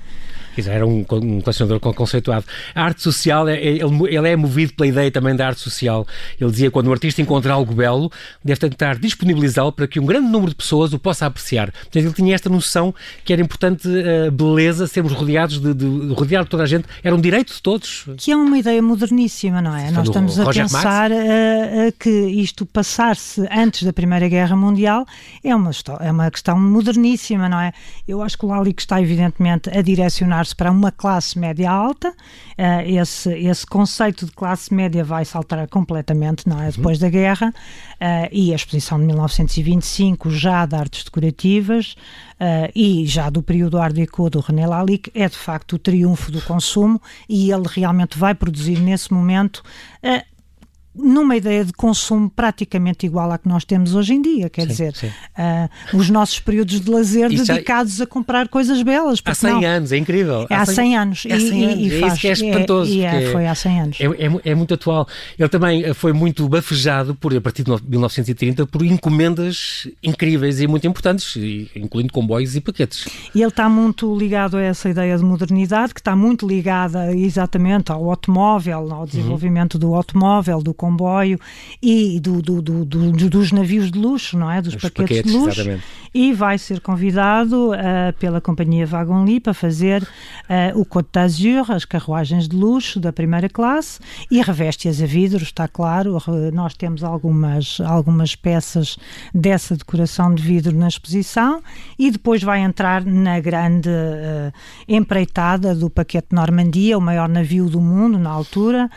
era 0.67 0.85
um, 0.85 0.99
um 0.99 1.41
colecionador 1.41 1.79
conceituado. 1.79 2.45
A 2.73 2.83
arte 2.83 3.01
social, 3.01 3.47
é, 3.47 3.55
é, 3.55 3.67
ele, 3.67 4.15
ele 4.15 4.29
é 4.29 4.35
movido 4.35 4.73
pela 4.73 4.87
ideia 4.87 5.11
também 5.11 5.35
da 5.35 5.47
arte 5.47 5.61
social. 5.61 6.05
Ele 6.39 6.51
dizia 6.51 6.67
que 6.67 6.73
quando 6.73 6.87
um 6.87 6.91
artista 6.91 7.21
encontra 7.21 7.53
algo 7.53 7.73
belo, 7.73 8.11
deve 8.43 8.59
tentar 8.59 8.97
disponibilizá-lo 8.97 9.71
para 9.71 9.87
que 9.87 9.99
um 9.99 10.05
grande 10.05 10.27
número 10.29 10.49
de 10.49 10.55
pessoas 10.55 10.93
o 10.93 10.99
possa 10.99 11.25
apreciar. 11.25 11.71
Portanto, 11.71 11.97
ele 11.97 12.13
tinha 12.13 12.35
esta 12.35 12.49
noção 12.49 12.93
que 13.23 13.33
era 13.33 13.41
importante 13.41 13.87
a 14.27 14.31
beleza, 14.31 14.87
sermos 14.87 15.13
rodeados 15.13 15.59
de, 15.59 15.73
de, 15.73 16.07
de 16.07 16.13
rodear 16.13 16.45
toda 16.45 16.63
a 16.63 16.65
gente, 16.65 16.85
era 17.03 17.15
um 17.15 17.21
direito 17.21 17.53
de 17.53 17.61
todos. 17.61 18.05
Que 18.17 18.31
é 18.31 18.35
uma 18.35 18.57
ideia 18.57 18.81
moderníssima, 18.81 19.61
não 19.61 19.75
é? 19.75 19.91
Nós 19.91 20.07
estamos 20.07 20.39
a 20.39 20.43
Roger 20.43 20.63
pensar 20.63 21.11
uh, 21.11 21.15
uh, 21.15 21.93
que 21.99 22.09
isto 22.09 22.65
passar-se 22.65 23.47
antes 23.51 23.83
da 23.83 23.93
Primeira 23.93 24.27
Guerra 24.27 24.55
Mundial 24.55 25.05
é 25.43 25.55
uma, 25.55 25.71
é 25.99 26.11
uma 26.11 26.31
questão 26.31 26.59
moderníssima, 26.59 27.47
não 27.49 27.59
é? 27.59 27.71
Eu 28.07 28.21
acho 28.21 28.37
que 28.37 28.45
o 28.45 28.49
Lalique 28.49 28.81
está 28.81 29.01
evidentemente 29.01 29.69
a 29.69 29.81
direcionar 29.81 30.42
se 30.45 30.55
para 30.55 30.71
uma 30.71 30.91
classe 30.91 31.37
média 31.37 31.69
alta. 31.69 32.09
Uh, 32.09 32.81
esse, 32.85 33.29
esse 33.33 33.65
conceito 33.65 34.25
de 34.25 34.31
classe 34.31 34.73
média 34.73 35.03
vai 35.03 35.25
saltar 35.25 35.67
completamente, 35.67 36.47
não 36.47 36.61
é? 36.61 36.65
Uhum. 36.65 36.71
Depois 36.71 36.99
da 36.99 37.09
guerra. 37.09 37.53
Uh, 37.95 38.29
e 38.31 38.51
a 38.51 38.55
exposição 38.55 38.99
de 38.99 39.05
1925, 39.05 40.29
já 40.29 40.65
de 40.65 40.75
artes 40.75 41.03
decorativas 41.03 41.95
uh, 42.33 42.71
e 42.75 43.05
já 43.05 43.29
do 43.29 43.41
período 43.41 43.77
Art 43.77 43.93
Deco 43.93 44.29
do 44.29 44.39
René 44.39 44.67
Lalique, 44.67 45.11
é 45.13 45.27
de 45.27 45.37
facto 45.37 45.73
o 45.73 45.79
triunfo 45.79 46.31
do 46.31 46.41
consumo 46.41 47.01
e 47.29 47.51
ele 47.51 47.67
realmente 47.67 48.17
vai 48.17 48.35
produzir 48.35 48.79
nesse 48.79 49.13
momento 49.13 49.63
numa 50.95 51.35
ideia 51.35 51.65
de 51.65 51.73
consumo 51.73 52.29
praticamente 52.29 53.05
igual 53.05 53.31
à 53.31 53.37
que 53.37 53.47
nós 53.47 53.65
temos 53.65 53.95
hoje 53.95 54.13
em 54.13 54.21
dia, 54.21 54.49
quer 54.49 54.63
sim, 54.63 54.67
dizer, 54.67 54.95
sim. 54.95 55.07
Uh, 55.07 55.97
os 55.97 56.09
nossos 56.09 56.39
períodos 56.39 56.79
de 56.79 56.89
lazer 56.89 57.31
Isso 57.31 57.45
dedicados 57.45 57.99
a 57.99 58.05
comprar 58.05 58.47
coisas 58.47 58.81
belas. 58.83 59.21
Há 59.25 59.33
100 59.33 59.51
não, 59.51 59.63
anos, 59.63 59.91
é 59.91 59.97
incrível. 59.97 60.45
É 60.49 60.55
há 60.55 60.65
100 60.65 60.97
anos. 60.97 61.23
É 61.27 61.33
há 61.33 61.39
100 61.39 61.65
anos. 61.65 61.77
E, 61.77 61.87
e, 61.87 61.95
é 61.95 61.99
faz, 61.99 62.13
isso 62.13 62.21
que 62.21 62.27
é 62.27 62.31
espantoso. 62.31 62.99
É, 62.99 63.23
é, 63.23 63.31
foi 63.31 63.47
há 63.47 63.55
100 63.55 63.81
anos. 63.81 63.97
É, 63.99 64.05
é, 64.05 64.51
é, 64.51 64.55
muito 64.55 64.73
atual. 64.73 65.07
Ele 65.37 65.49
também 65.49 65.83
eh, 65.83 65.93
foi 65.93 66.13
muito 66.13 66.47
bafejado, 66.47 67.15
por, 67.15 67.35
a 67.35 67.41
partir 67.41 67.63
de 67.63 67.71
1930, 67.71 68.67
por 68.67 68.83
encomendas 68.83 69.87
incríveis 70.03 70.61
e 70.61 70.67
muito 70.67 70.85
importantes, 70.85 71.35
incluindo 71.75 72.13
comboios 72.13 72.55
e 72.55 72.61
paquetes. 72.61 73.07
E 73.33 73.41
ele 73.41 73.49
está 73.49 73.67
muito 73.67 74.15
ligado 74.15 74.57
a 74.57 74.61
essa 74.61 74.89
ideia 74.89 75.17
de 75.17 75.23
modernidade, 75.23 75.93
que 75.93 75.99
está 75.99 76.15
muito 76.15 76.47
ligada 76.47 77.15
exatamente 77.15 77.91
ao 77.91 78.09
automóvel, 78.09 78.93
ao 78.93 79.05
desenvolvimento 79.05 79.75
uhum. 79.75 79.79
do 79.79 79.95
automóvel, 79.95 80.61
do 80.61 80.73
comboio 80.83 81.39
e 81.81 82.19
do, 82.19 82.41
do, 82.41 82.61
do, 82.61 82.85
dos 83.29 83.53
navios 83.53 83.89
de 83.89 83.97
luxo, 83.97 84.37
não 84.37 84.51
é? 84.51 84.61
Dos 84.61 84.75
paquetes, 84.75 85.21
paquetes, 85.21 85.31
de 85.31 85.37
luxo. 85.37 85.61
Exatamente. 85.61 85.83
E 86.13 86.31
vai 86.31 86.57
ser 86.57 86.79
convidado 86.79 87.71
uh, 87.71 88.13
pela 88.19 88.39
companhia 88.39 88.85
Wagon 88.85 89.25
para 89.41 89.53
fazer 89.53 90.03
uh, 90.03 90.79
o 90.79 90.85
Côte 90.85 91.09
d'Azur, 91.11 91.71
as 91.71 91.85
carruagens 91.85 92.47
de 92.47 92.55
luxo 92.55 92.99
da 92.99 93.11
primeira 93.11 93.49
classe 93.49 93.99
e 94.29 94.41
reveste-as 94.41 95.01
a 95.01 95.05
vidro, 95.05 95.41
está 95.41 95.67
claro. 95.67 96.17
Nós 96.53 96.75
temos 96.75 97.03
algumas, 97.03 97.79
algumas 97.81 98.35
peças 98.35 98.97
dessa 99.33 99.75
decoração 99.75 100.35
de 100.35 100.43
vidro 100.43 100.75
na 100.77 100.87
exposição 100.87 101.63
e 101.97 102.11
depois 102.11 102.43
vai 102.43 102.59
entrar 102.59 103.03
na 103.05 103.39
grande 103.39 103.89
uh, 103.89 104.53
empreitada 104.87 105.73
do 105.73 105.89
paquete 105.89 106.27
Normandia, 106.31 106.97
o 106.97 107.01
maior 107.01 107.29
navio 107.29 107.69
do 107.69 107.79
mundo 107.79 108.19
na 108.19 108.29
altura, 108.29 108.89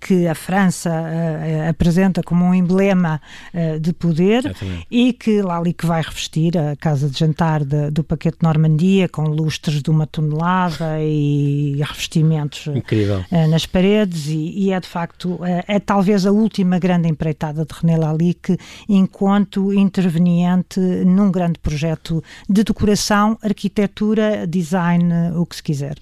que 0.00 0.26
a 0.26 0.34
França 0.34 0.81
França 0.82 0.90
uh, 0.90 1.70
apresenta 1.70 2.22
como 2.22 2.44
um 2.44 2.54
emblema 2.54 3.20
uh, 3.54 3.78
de 3.78 3.92
poder 3.92 4.44
Exatamente. 4.44 4.86
e 4.90 5.12
que 5.12 5.40
lá 5.40 5.58
ali 5.58 5.72
que 5.72 5.86
vai 5.86 6.02
revestir 6.02 6.58
a 6.58 6.74
casa 6.76 7.08
de 7.08 7.18
jantar 7.18 7.64
de, 7.64 7.90
do 7.90 8.02
paquete 8.02 8.38
Normandia 8.42 9.08
com 9.08 9.22
lustres 9.22 9.82
de 9.82 9.90
uma 9.90 10.06
tonelada 10.06 11.00
e 11.00 11.76
revestimentos 11.82 12.66
uh, 12.66 13.48
nas 13.48 13.66
paredes 13.66 14.26
e, 14.28 14.66
e, 14.66 14.72
é 14.72 14.80
de 14.80 14.88
facto 14.88 15.38
é 15.68 15.78
talvez 15.78 16.26
a 16.26 16.32
última 16.32 16.78
grande 16.78 17.08
empreitada 17.08 17.64
de 17.64 17.74
René 17.74 17.96
Lalique 17.96 18.56
enquanto 18.88 19.72
interveniente 19.72 20.80
num 20.80 21.30
grande 21.30 21.58
projeto 21.58 22.22
de 22.48 22.64
decoração, 22.64 23.38
arquitetura, 23.42 24.46
design, 24.46 25.12
o 25.36 25.44
que 25.46 25.56
se 25.56 25.62
quiser. 25.62 25.96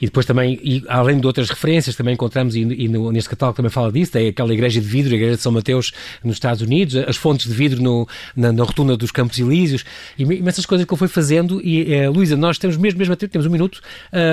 E 0.00 0.06
depois 0.06 0.26
também, 0.26 0.58
e 0.62 0.82
além 0.88 1.18
de 1.18 1.26
outras 1.26 1.50
referências, 1.50 1.96
também 1.96 2.14
encontramos, 2.14 2.56
e, 2.56 2.60
e 2.60 2.88
neste 2.88 3.30
catálogo 3.30 3.56
também 3.56 3.70
fala 3.70 3.92
disso, 3.92 4.16
é 4.16 4.23
aquela 4.28 4.52
igreja 4.52 4.80
de 4.80 4.86
vidro, 4.86 5.12
a 5.12 5.16
igreja 5.16 5.36
de 5.36 5.42
São 5.42 5.52
Mateus 5.52 5.92
nos 6.22 6.36
Estados 6.36 6.62
Unidos, 6.62 6.96
as 6.96 7.16
fontes 7.16 7.46
de 7.46 7.54
vidro 7.54 7.82
no, 7.82 8.08
na, 8.36 8.52
na, 8.52 8.64
rotunda 8.64 8.96
dos 8.96 9.10
Campos 9.10 9.38
Elíseos, 9.38 9.84
imensas 10.18 10.66
coisas 10.66 10.86
que 10.86 10.92
ele 10.92 10.98
foi 10.98 11.08
fazendo. 11.08 11.60
E, 11.62 12.06
uh, 12.06 12.12
Luísa, 12.12 12.36
nós 12.36 12.58
temos 12.58 12.76
mesmo, 12.76 12.98
mesmo 12.98 13.14
ter, 13.16 13.28
temos 13.28 13.46
um 13.46 13.50
minuto. 13.50 13.80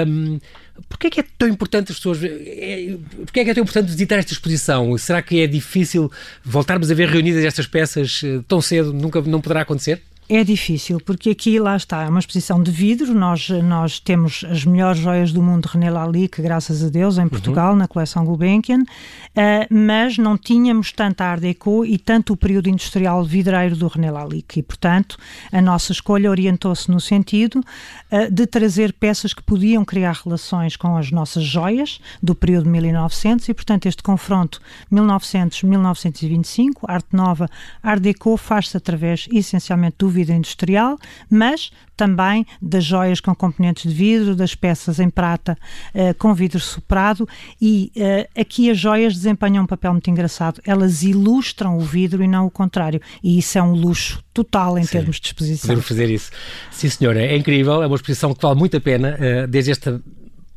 Um, 0.07 0.39
Porquê 0.89 1.07
é 1.07 1.09
que 1.09 1.19
é 1.19 1.25
tão 1.37 1.47
importante 1.47 1.91
as 1.91 1.97
pessoas. 1.97 2.23
É, 2.23 2.97
porquê 3.25 3.41
é 3.41 3.43
que 3.43 3.49
é 3.49 3.53
tão 3.53 3.63
importante 3.63 3.87
visitar 3.87 4.17
esta 4.17 4.33
exposição? 4.33 4.97
Será 4.97 5.21
que 5.21 5.39
é 5.41 5.47
difícil 5.47 6.11
voltarmos 6.43 6.89
a 6.89 6.95
ver 6.95 7.07
reunidas 7.07 7.43
estas 7.43 7.67
peças 7.67 8.21
eh, 8.23 8.39
tão 8.47 8.61
cedo? 8.61 8.93
Nunca 8.93 9.21
não 9.21 9.41
poderá 9.41 9.61
acontecer? 9.61 10.01
É 10.33 10.45
difícil, 10.45 11.01
porque 11.01 11.31
aqui, 11.31 11.59
lá 11.59 11.75
está, 11.75 12.03
é 12.03 12.07
uma 12.07 12.21
exposição 12.21 12.63
de 12.63 12.71
vidro, 12.71 13.13
nós, 13.13 13.49
nós 13.49 13.99
temos 13.99 14.45
as 14.49 14.63
melhores 14.63 15.01
joias 15.01 15.33
do 15.33 15.43
mundo 15.43 15.67
de 15.67 15.73
René 15.73 15.91
Lalique, 15.91 16.41
graças 16.41 16.81
a 16.81 16.87
Deus, 16.87 17.17
em 17.17 17.27
Portugal, 17.27 17.71
uhum. 17.71 17.79
na 17.79 17.85
coleção 17.85 18.23
Gulbenkian, 18.23 18.79
uh, 18.79 18.85
mas 19.69 20.17
não 20.17 20.37
tínhamos 20.37 20.93
tanta 20.93 21.25
Art 21.25 21.41
Deco 21.41 21.83
e 21.83 21.97
tanto 21.97 22.31
o 22.31 22.37
período 22.37 22.69
industrial 22.69 23.25
vidreiro 23.25 23.75
do 23.75 23.89
René 23.89 24.09
Lalique, 24.09 24.61
e 24.61 24.63
portanto 24.63 25.17
a 25.51 25.61
nossa 25.61 25.91
escolha 25.91 26.29
orientou-se 26.29 26.89
no 26.89 27.01
sentido 27.01 27.59
uh, 28.09 28.31
de 28.31 28.47
trazer 28.47 28.93
peças 28.93 29.33
que 29.33 29.43
podiam 29.43 29.83
criar 29.83 30.17
relações 30.23 30.77
com 30.77 30.95
as 30.95 31.11
nossas 31.11 31.43
joias 31.43 31.99
do 32.23 32.33
período 32.33 32.69
1900 32.69 33.49
e 33.49 33.53
portanto 33.53 33.85
este 33.85 34.01
confronto 34.01 34.61
1900-1925, 34.89 36.85
arte 36.87 37.13
nova, 37.13 37.49
Art 37.83 38.01
Deco 38.01 38.37
faz-se 38.37 38.77
através 38.77 39.27
essencialmente 39.29 39.97
do 39.99 40.07
vidro 40.07 40.20
industrial, 40.29 40.97
mas 41.29 41.71
também 41.95 42.45
das 42.61 42.83
joias 42.83 43.19
com 43.19 43.33
componentes 43.35 43.91
de 43.91 43.95
vidro, 43.95 44.35
das 44.35 44.55
peças 44.55 44.99
em 44.99 45.09
prata 45.09 45.55
uh, 45.93 46.13
com 46.17 46.33
vidro 46.33 46.59
soprado 46.59 47.27
e 47.61 47.91
uh, 47.95 48.41
aqui 48.41 48.71
as 48.71 48.77
joias 48.79 49.13
desempenham 49.13 49.63
um 49.63 49.67
papel 49.67 49.91
muito 49.91 50.09
engraçado. 50.09 50.59
Elas 50.65 51.03
ilustram 51.03 51.77
o 51.77 51.81
vidro 51.81 52.23
e 52.23 52.27
não 52.27 52.47
o 52.47 52.51
contrário. 52.51 52.99
E 53.23 53.37
isso 53.37 53.57
é 53.57 53.61
um 53.61 53.73
luxo 53.73 54.23
total 54.33 54.79
em 54.79 54.83
Sim, 54.83 54.93
termos 54.93 55.19
de 55.19 55.27
exposição. 55.27 55.67
Podemos 55.67 55.87
fazer 55.87 56.09
isso. 56.09 56.31
Sim, 56.71 56.89
senhora, 56.89 57.21
é 57.21 57.37
incrível, 57.37 57.83
é 57.83 57.87
uma 57.87 57.95
exposição 57.95 58.33
que 58.33 58.41
vale 58.41 58.57
muito 58.57 58.75
a 58.75 58.81
pena, 58.81 59.17
uh, 59.19 59.47
desde 59.47 59.71
esta 59.71 60.01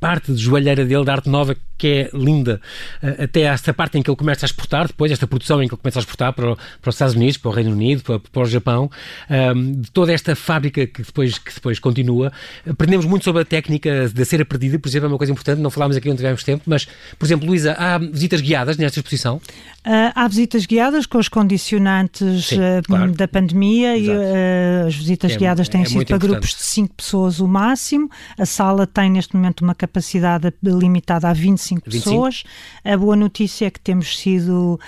parte 0.05 0.35
de 0.35 0.39
joalheira 0.39 0.85
dele, 0.85 1.03
da 1.03 1.13
arte 1.15 1.31
nova, 1.31 1.57
que 1.79 1.87
é 1.89 2.11
linda, 2.13 2.61
eh, 3.03 3.25
até 3.25 3.41
esta 3.41 3.73
parte 3.73 3.97
em 3.97 4.03
que 4.03 4.11
ele 4.11 4.17
começa 4.19 4.45
a 4.45 4.49
exportar, 4.49 4.87
depois 4.87 5.11
esta 5.11 5.27
produção 5.27 5.63
em 5.63 5.67
que 5.67 5.73
ele 5.73 5.81
começa 5.81 5.99
a 5.99 6.03
exportar 6.03 6.31
para, 6.35 6.55
para 6.55 6.89
os 6.91 6.95
Estados 6.95 7.15
Unidos, 7.15 7.39
para 7.39 7.51
o 7.51 7.55
Reino 7.55 7.71
Unido, 7.71 8.03
para, 8.03 8.19
para 8.21 8.43
o 8.43 8.45
Japão, 8.45 8.91
um, 9.31 9.81
de 9.81 9.91
toda 9.91 10.13
esta 10.13 10.37
fábrica 10.37 10.87
que 10.87 11.01
depois, 11.01 11.39
que 11.39 11.55
depois 11.55 11.79
continua. 11.79 12.31
Aprendemos 12.69 13.07
muito 13.07 13.25
sobre 13.25 13.41
a 13.41 13.45
técnica 13.47 14.11
da 14.11 14.27
cera 14.27 14.45
perdida, 14.45 14.79
por 14.79 14.91
exemplo, 14.91 15.07
é 15.07 15.09
uma 15.09 15.17
coisa 15.17 15.33
importante, 15.33 15.63
não 15.63 15.71
falámos 15.71 15.97
aqui, 15.97 16.07
não 16.07 16.17
tivemos 16.17 16.45
tempo, 16.45 16.65
mas, 16.67 16.87
por 17.19 17.25
exemplo, 17.25 17.47
Luísa, 17.47 17.73
há 17.73 17.97
visitas 17.97 18.43
guiadas 18.43 18.77
nesta 18.77 18.99
exposição? 18.99 19.41
Uh, 19.87 20.09
há 20.15 20.27
visitas 20.29 20.65
guiadas 20.65 21.05
com 21.05 21.19
os 21.19 21.29
condicionantes 21.29 22.47
Sim, 22.47 22.57
uh, 22.59 22.83
claro. 22.87 23.13
da 23.13 23.29
pandemia 23.29 23.99
e 23.99 24.09
uh, 24.09 24.87
as 24.87 24.95
visitas 24.95 25.33
é, 25.33 25.37
guiadas 25.37 25.69
têm 25.69 25.83
é 25.83 25.85
sido 25.85 26.07
para 26.07 26.17
importante. 26.17 26.31
grupos 26.31 26.55
de 26.55 26.63
5 26.63 26.95
pessoas 26.95 27.39
o 27.39 27.47
máximo. 27.47 28.09
A 28.39 28.47
sala 28.47 28.87
tem 28.87 29.11
neste 29.11 29.37
momento 29.37 29.61
uma 29.61 29.75
capacidade 29.75 30.51
limitada 30.63 31.29
a 31.29 31.35
25, 31.35 31.83
25. 31.85 32.03
pessoas. 32.03 32.45
A 32.83 32.97
boa 32.97 33.15
notícia 33.15 33.67
é 33.67 33.71
que 33.71 33.79
temos 33.79 34.19
sido 34.19 34.81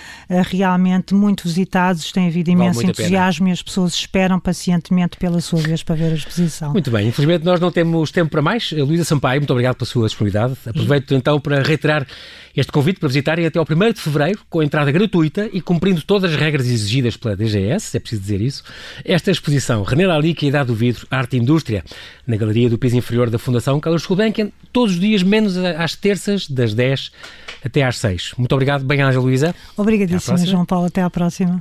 realmente 0.49 1.15
muito 1.15 1.45
visitados, 1.45 2.11
tem 2.11 2.29
havido 2.29 2.51
imenso 2.51 2.81
vale 2.81 2.91
entusiasmo 2.91 3.49
e 3.49 3.53
as 3.53 3.61
pessoas 3.61 3.93
esperam 3.93 4.41
pacientemente 4.41 5.19
pela 5.19 5.43
sua 5.43 5.61
vez 5.61 5.83
para 5.83 5.95
ver 5.95 6.13
a 6.13 6.15
exposição. 6.15 6.73
Muito 6.73 6.91
bem, 6.91 7.09
infelizmente 7.09 7.45
nós 7.45 7.61
não 7.61 7.71
temos 7.71 8.11
tempo 8.11 8.31
para 8.31 8.41
mais. 8.41 8.73
Luísa 8.73 9.05
Sampaio, 9.05 9.43
muito 9.43 9.51
obrigado 9.51 9.77
pela 9.77 9.87
sua 9.87 10.07
disponibilidade. 10.07 10.57
Aproveito 10.67 11.13
então 11.13 11.39
para 11.39 11.63
reiterar 11.63 12.07
este 12.57 12.73
convite 12.73 12.99
para 12.99 13.09
visitarem 13.09 13.45
até 13.45 13.59
ao 13.59 13.67
1 13.69 13.93
de 13.93 14.01
fevereiro, 14.01 14.41
com 14.49 14.63
entrada 14.63 14.86
gratuita 14.91 15.49
e 15.53 15.61
cumprindo 15.61 16.03
todas 16.03 16.33
as 16.33 16.37
regras 16.39 16.67
exigidas 16.67 17.17
pela 17.17 17.37
DGS, 17.37 17.97
é 17.97 18.01
preciso 18.01 18.23
dizer 18.23 18.41
isso, 18.41 18.65
esta 19.05 19.31
exposição 19.31 19.83
René 19.83 20.07
Lalique 20.07 20.45
e 20.45 20.47
a 20.47 20.51
Idade 20.51 20.69
do 20.69 20.75
Vidro, 20.75 21.07
Arte 21.11 21.37
e 21.37 21.41
Indústria, 21.41 21.85
na 22.27 22.37
Galeria 22.37 22.69
do 22.69 22.79
Piso 22.79 22.97
Inferior 22.97 23.31
da 23.31 23.39
Fundação 23.39 23.79
Carlos 23.81 24.07
Gulbenkian, 24.07 24.51
todos 24.73 24.95
os 24.95 25.01
dias, 25.01 25.23
menos 25.23 25.57
às 25.57 25.95
terças, 25.95 26.49
das 26.49 26.75
10 26.75 27.11
até 27.65 27.83
às 27.83 27.99
6. 27.99 28.33
Muito 28.39 28.53
obrigado, 28.53 28.85
bem-aja 28.85 29.19
Luísa. 29.21 29.55
Obrigadíssima, 29.77 30.39
João 30.39 30.65
Paulo. 30.65 30.87
Até 30.87 31.03
à 31.03 31.11
próxima. 31.11 31.61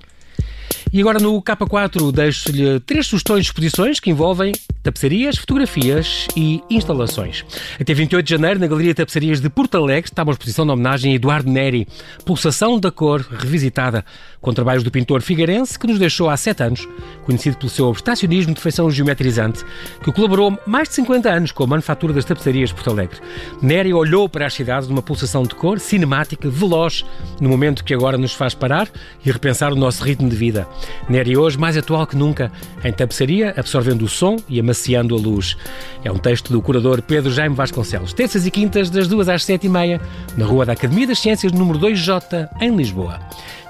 E 0.91 0.99
agora 0.99 1.19
no 1.19 1.41
K4 1.41 2.11
deixo-lhe 2.11 2.79
três 2.81 3.07
sugestões 3.07 3.41
de 3.41 3.47
exposições 3.47 3.99
que 3.99 4.09
envolvem 4.09 4.53
tapeçarias, 4.85 5.35
fotografias 5.35 6.27
e 6.37 6.61
instalações. 6.69 7.43
Até 7.81 7.91
28 7.91 8.23
de 8.23 8.29
janeiro, 8.29 8.59
na 8.59 8.67
Galeria 8.67 8.91
de 8.91 8.97
Tapeçarias 8.97 9.41
de 9.41 9.49
Porto 9.49 9.75
Alegre, 9.75 10.11
está 10.11 10.21
uma 10.21 10.31
exposição 10.31 10.63
de 10.63 10.71
homenagem 10.71 11.11
a 11.11 11.15
Eduardo 11.15 11.49
Neri, 11.49 11.87
Pulsação 12.23 12.79
da 12.79 12.91
Cor, 12.91 13.21
revisitada, 13.21 14.05
com 14.39 14.53
trabalhos 14.53 14.83
do 14.83 14.91
pintor 14.91 15.23
figueirense 15.23 15.79
que 15.79 15.87
nos 15.87 15.97
deixou 15.97 16.29
há 16.29 16.37
sete 16.37 16.61
anos, 16.61 16.87
conhecido 17.23 17.57
pelo 17.57 17.69
seu 17.69 17.89
abstracionismo 17.89 18.53
de 18.53 18.61
feição 18.61 18.91
geometrizante, 18.91 19.65
que 20.03 20.11
colaborou 20.11 20.55
mais 20.67 20.87
de 20.87 20.93
50 20.93 21.29
anos 21.31 21.51
com 21.51 21.63
a 21.63 21.67
manufatura 21.67 22.13
das 22.13 22.23
tapeçarias 22.23 22.69
de 22.69 22.75
Porto 22.75 22.91
Alegre. 22.91 23.17
Neri 23.63 23.91
olhou 23.91 24.29
para 24.29 24.45
as 24.45 24.53
cidades 24.53 24.87
numa 24.87 25.01
pulsação 25.01 25.41
de 25.41 25.55
cor, 25.55 25.79
cinemática, 25.79 26.47
veloz, 26.47 27.03
no 27.41 27.49
momento 27.49 27.83
que 27.83 27.91
agora 27.91 28.19
nos 28.19 28.33
faz 28.33 28.53
parar 28.53 28.87
e 29.25 29.31
repensar 29.31 29.73
o 29.73 29.75
nosso 29.75 30.03
ritmo 30.03 30.29
de 30.29 30.35
vida. 30.35 30.67
Neri 31.09 31.35
hoje 31.35 31.57
mais 31.57 31.75
atual 31.75 32.05
que 32.05 32.15
nunca, 32.15 32.51
em 32.83 32.93
tapeçaria, 32.93 33.51
absorvendo 33.57 34.05
o 34.05 34.07
som 34.07 34.37
e 34.47 34.59
amaciando 34.75 35.15
a 35.15 35.17
luz. 35.17 35.55
É 36.03 36.11
um 36.11 36.17
texto 36.17 36.51
do 36.51 36.61
curador 36.61 37.01
Pedro 37.01 37.31
Jaime 37.31 37.55
Vasconcelos. 37.55 38.13
Terças 38.13 38.45
e 38.45 38.51
quintas, 38.51 38.89
das 38.89 39.07
duas 39.07 39.29
às 39.29 39.43
sete 39.43 39.67
e 39.67 39.69
meia, 39.69 40.01
na 40.37 40.45
Rua 40.45 40.65
da 40.65 40.73
Academia 40.73 41.07
das 41.07 41.19
Ciências, 41.19 41.51
número 41.53 41.79
2J, 41.79 42.49
em 42.59 42.75
Lisboa. 42.75 43.19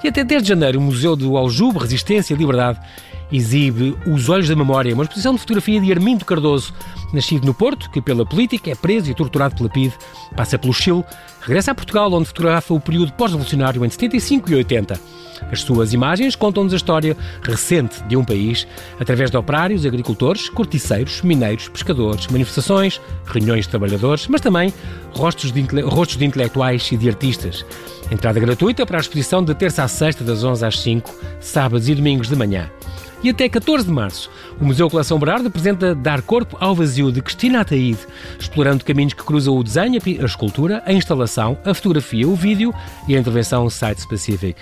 E 0.02 0.08
até 0.08 0.24
10 0.24 0.42
de 0.42 0.48
janeiro, 0.48 0.78
o 0.78 0.82
Museu 0.82 1.14
do 1.14 1.36
Aljube, 1.36 1.78
Resistência 1.78 2.34
e 2.34 2.36
Liberdade 2.36 2.80
exibe 3.30 3.96
Os 4.06 4.28
Olhos 4.28 4.48
da 4.48 4.56
Memória, 4.56 4.94
uma 4.94 5.04
exposição 5.04 5.34
de 5.34 5.40
fotografia 5.40 5.80
de 5.80 5.92
Armindo 5.92 6.24
Cardoso, 6.24 6.72
nascido 7.12 7.46
no 7.46 7.54
Porto, 7.54 7.90
que 7.90 8.00
pela 8.00 8.26
política 8.26 8.70
é 8.70 8.74
preso 8.74 9.10
e 9.10 9.14
torturado 9.14 9.56
pela 9.56 9.68
PIDE, 9.68 9.94
passa 10.36 10.58
pelo 10.58 10.72
Chile, 10.72 11.04
regressa 11.40 11.70
a 11.70 11.74
Portugal, 11.74 12.12
onde 12.12 12.28
fotografa 12.28 12.74
o 12.74 12.80
período 12.80 13.12
pós-revolucionário 13.12 13.84
entre 13.84 13.94
75 13.94 14.50
e 14.50 14.54
80. 14.56 15.00
As 15.50 15.60
suas 15.60 15.92
imagens 15.92 16.34
contam-nos 16.34 16.72
a 16.72 16.76
história 16.76 17.16
recente 17.42 18.02
de 18.04 18.16
um 18.16 18.24
país 18.24 18.66
através 18.98 19.30
de 19.30 19.36
operários, 19.36 19.84
agricultores, 19.84 20.48
corticeiros, 20.48 21.22
mineiros, 21.22 21.68
pescadores, 21.68 22.26
manifestações, 22.28 23.00
reuniões 23.26 23.64
de 23.66 23.70
trabalhadores, 23.70 24.26
mas 24.28 24.40
também 24.40 24.72
rostos 25.12 25.52
de, 25.52 25.62
rostos 25.82 26.16
de 26.16 26.24
intelectuais 26.24 26.90
e 26.90 26.96
de 26.96 27.08
artistas. 27.08 27.64
Entrada 28.10 28.38
gratuita 28.40 28.86
para 28.86 28.98
a 28.98 29.00
exposição 29.00 29.44
de 29.44 29.54
terça 29.54 29.82
a 29.82 29.88
sexta, 29.88 30.24
das 30.24 30.42
11 30.42 30.64
às 30.64 30.80
5, 30.80 31.14
sábados 31.40 31.88
e 31.88 31.94
domingos 31.94 32.28
de 32.28 32.36
manhã. 32.36 32.70
E 33.26 33.30
até 33.30 33.48
14 33.48 33.84
de 33.84 33.90
março, 33.90 34.30
o 34.60 34.64
Museu 34.64 34.88
Coleção 34.88 35.18
Berardo 35.18 35.48
apresenta 35.48 35.96
Dar 35.96 36.22
Corpo 36.22 36.56
ao 36.60 36.76
Vazio 36.76 37.10
de 37.10 37.20
Cristina 37.20 37.60
Ataíde, 37.62 37.98
explorando 38.38 38.84
caminhos 38.84 39.14
que 39.14 39.24
cruzam 39.24 39.56
o 39.56 39.64
desenho, 39.64 40.00
a 40.22 40.24
escultura, 40.24 40.80
a 40.86 40.92
instalação, 40.92 41.58
a 41.64 41.74
fotografia, 41.74 42.28
o 42.28 42.36
vídeo 42.36 42.72
e 43.08 43.16
a 43.16 43.18
intervenção 43.18 43.68
site-specific. 43.68 44.60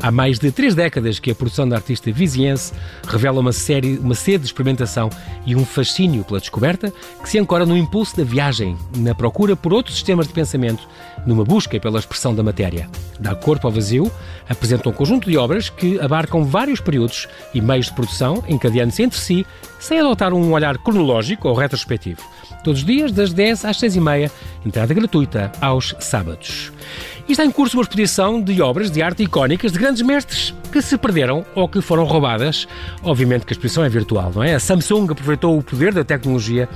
Há 0.00 0.10
mais 0.10 0.38
de 0.38 0.50
três 0.50 0.74
décadas 0.74 1.18
que 1.18 1.30
a 1.30 1.34
produção 1.34 1.68
da 1.68 1.76
artista 1.76 2.10
viziense 2.10 2.72
revela 3.06 3.38
uma, 3.38 3.52
série, 3.52 3.98
uma 3.98 4.14
sede 4.14 4.38
de 4.38 4.46
experimentação 4.46 5.10
e 5.44 5.54
um 5.54 5.66
fascínio 5.66 6.24
pela 6.24 6.40
descoberta 6.40 6.90
que 7.22 7.28
se 7.28 7.38
ancora 7.38 7.66
no 7.66 7.76
impulso 7.76 8.16
da 8.16 8.24
viagem, 8.24 8.78
na 8.96 9.14
procura 9.14 9.54
por 9.54 9.74
outros 9.74 9.94
sistemas 9.94 10.26
de 10.26 10.32
pensamento, 10.32 10.88
numa 11.26 11.44
busca 11.44 11.78
pela 11.78 11.98
expressão 11.98 12.34
da 12.34 12.42
matéria. 12.42 12.88
Dar 13.20 13.34
Corpo 13.34 13.66
ao 13.66 13.72
Vazio 13.72 14.10
apresenta 14.48 14.88
um 14.88 14.92
conjunto 14.92 15.28
de 15.28 15.36
obras 15.36 15.68
que 15.68 16.00
abarcam 16.00 16.44
vários 16.44 16.80
períodos 16.80 17.28
e 17.52 17.60
meios 17.60 17.86
de 17.86 17.92
produção, 17.92 18.05
encadeando-se 18.48 19.02
entre 19.02 19.18
si, 19.18 19.46
sem 19.78 20.00
adotar 20.00 20.32
um 20.32 20.52
olhar 20.52 20.78
cronológico 20.78 21.48
ou 21.48 21.54
retrospectivo. 21.54 22.22
Todos 22.64 22.80
os 22.80 22.86
dias, 22.86 23.12
das 23.12 23.32
10 23.32 23.64
às 23.64 23.78
6 23.78 23.96
e 23.96 24.00
meia, 24.00 24.30
entrada 24.64 24.92
gratuita 24.92 25.52
aos 25.60 25.94
sábados. 26.00 26.72
E 27.28 27.32
está 27.32 27.44
em 27.44 27.50
curso 27.50 27.76
uma 27.76 27.82
exposição 27.82 28.40
de 28.40 28.60
obras 28.62 28.90
de 28.90 29.02
arte 29.02 29.22
icónicas 29.22 29.72
de 29.72 29.78
grandes 29.78 30.02
mestres 30.02 30.54
que 30.72 30.80
se 30.82 30.96
perderam 30.96 31.44
ou 31.54 31.68
que 31.68 31.80
foram 31.80 32.04
roubadas. 32.04 32.68
Obviamente 33.02 33.44
que 33.46 33.52
a 33.52 33.54
exposição 33.54 33.84
é 33.84 33.88
virtual, 33.88 34.32
não 34.34 34.42
é? 34.42 34.54
A 34.54 34.60
Samsung 34.60 35.10
aproveitou 35.10 35.58
o 35.58 35.62
poder 35.62 35.92
da 35.92 36.04
tecnologia 36.04 36.68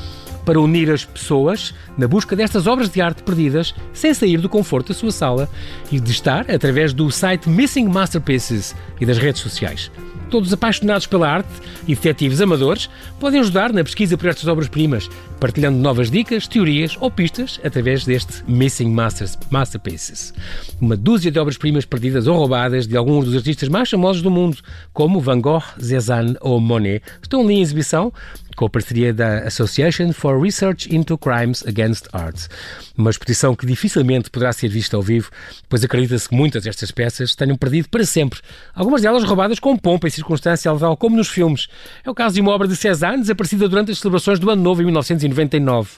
para 0.44 0.60
unir 0.60 0.90
as 0.90 1.04
pessoas 1.04 1.74
na 1.96 2.08
busca 2.08 2.34
destas 2.34 2.66
obras 2.66 2.88
de 2.88 3.00
arte 3.00 3.22
perdidas 3.22 3.74
sem 3.92 4.12
sair 4.14 4.38
do 4.38 4.48
conforto 4.48 4.88
da 4.88 4.94
sua 4.94 5.12
sala 5.12 5.48
e 5.90 6.00
de 6.00 6.10
estar 6.10 6.50
através 6.50 6.92
do 6.92 7.10
site 7.10 7.48
Missing 7.48 7.88
Masterpieces 7.88 8.74
e 9.00 9.06
das 9.06 9.18
redes 9.18 9.40
sociais. 9.40 9.90
Todos 10.30 10.52
apaixonados 10.52 11.08
pela 11.08 11.28
arte 11.28 11.50
e 11.88 11.94
detetives 11.94 12.40
amadores 12.40 12.88
podem 13.18 13.40
ajudar 13.40 13.72
na 13.72 13.82
pesquisa 13.82 14.16
por 14.16 14.28
estas 14.28 14.46
obras-primas, 14.46 15.10
partilhando 15.40 15.78
novas 15.78 16.08
dicas, 16.08 16.46
teorias 16.46 16.96
ou 17.00 17.10
pistas 17.10 17.60
através 17.64 18.04
deste 18.04 18.44
Missing 18.46 18.90
Masters, 18.90 19.36
Masterpieces. 19.50 20.32
Uma 20.80 20.96
dúzia 20.96 21.32
de 21.32 21.38
obras-primas 21.40 21.84
perdidas 21.84 22.28
ou 22.28 22.36
roubadas 22.36 22.86
de 22.86 22.96
alguns 22.96 23.24
dos 23.24 23.34
artistas 23.34 23.68
mais 23.68 23.90
famosos 23.90 24.22
do 24.22 24.30
mundo, 24.30 24.58
como 24.92 25.20
Van 25.20 25.40
Gogh, 25.40 25.64
Cézanne 25.80 26.36
ou 26.40 26.60
Monet, 26.60 27.02
estão 27.20 27.40
ali 27.40 27.54
em 27.54 27.62
exibição 27.62 28.12
com 28.60 28.66
a 28.66 28.68
parceria 28.68 29.14
da 29.14 29.38
Association 29.38 30.12
for 30.12 30.38
Research 30.38 30.94
into 30.94 31.16
Crimes 31.16 31.66
Against 31.66 32.08
Art. 32.12 32.46
Uma 32.94 33.08
exposição 33.08 33.56
que 33.56 33.64
dificilmente 33.64 34.28
poderá 34.28 34.52
ser 34.52 34.68
vista 34.68 34.98
ao 34.98 35.02
vivo, 35.02 35.30
pois 35.66 35.82
acredita-se 35.82 36.28
que 36.28 36.34
muitas 36.34 36.64
destas 36.64 36.90
peças 36.90 37.34
tenham 37.34 37.56
perdido 37.56 37.88
para 37.88 38.04
sempre. 38.04 38.38
Algumas 38.74 39.00
delas 39.00 39.24
roubadas 39.24 39.58
com 39.58 39.74
pompa 39.78 40.08
e 40.08 40.10
circunstância 40.10 40.70
tal 40.76 40.94
como 40.94 41.16
nos 41.16 41.28
filmes. 41.28 41.68
É 42.04 42.10
o 42.10 42.14
caso 42.14 42.34
de 42.34 42.42
uma 42.42 42.52
obra 42.52 42.68
de 42.68 42.76
Cézanne 42.76 43.22
desaparecida 43.22 43.66
durante 43.66 43.92
as 43.92 43.98
celebrações 43.98 44.38
do 44.38 44.50
Ano 44.50 44.62
Novo 44.62 44.82
em 44.82 44.84
1999. 44.84 45.92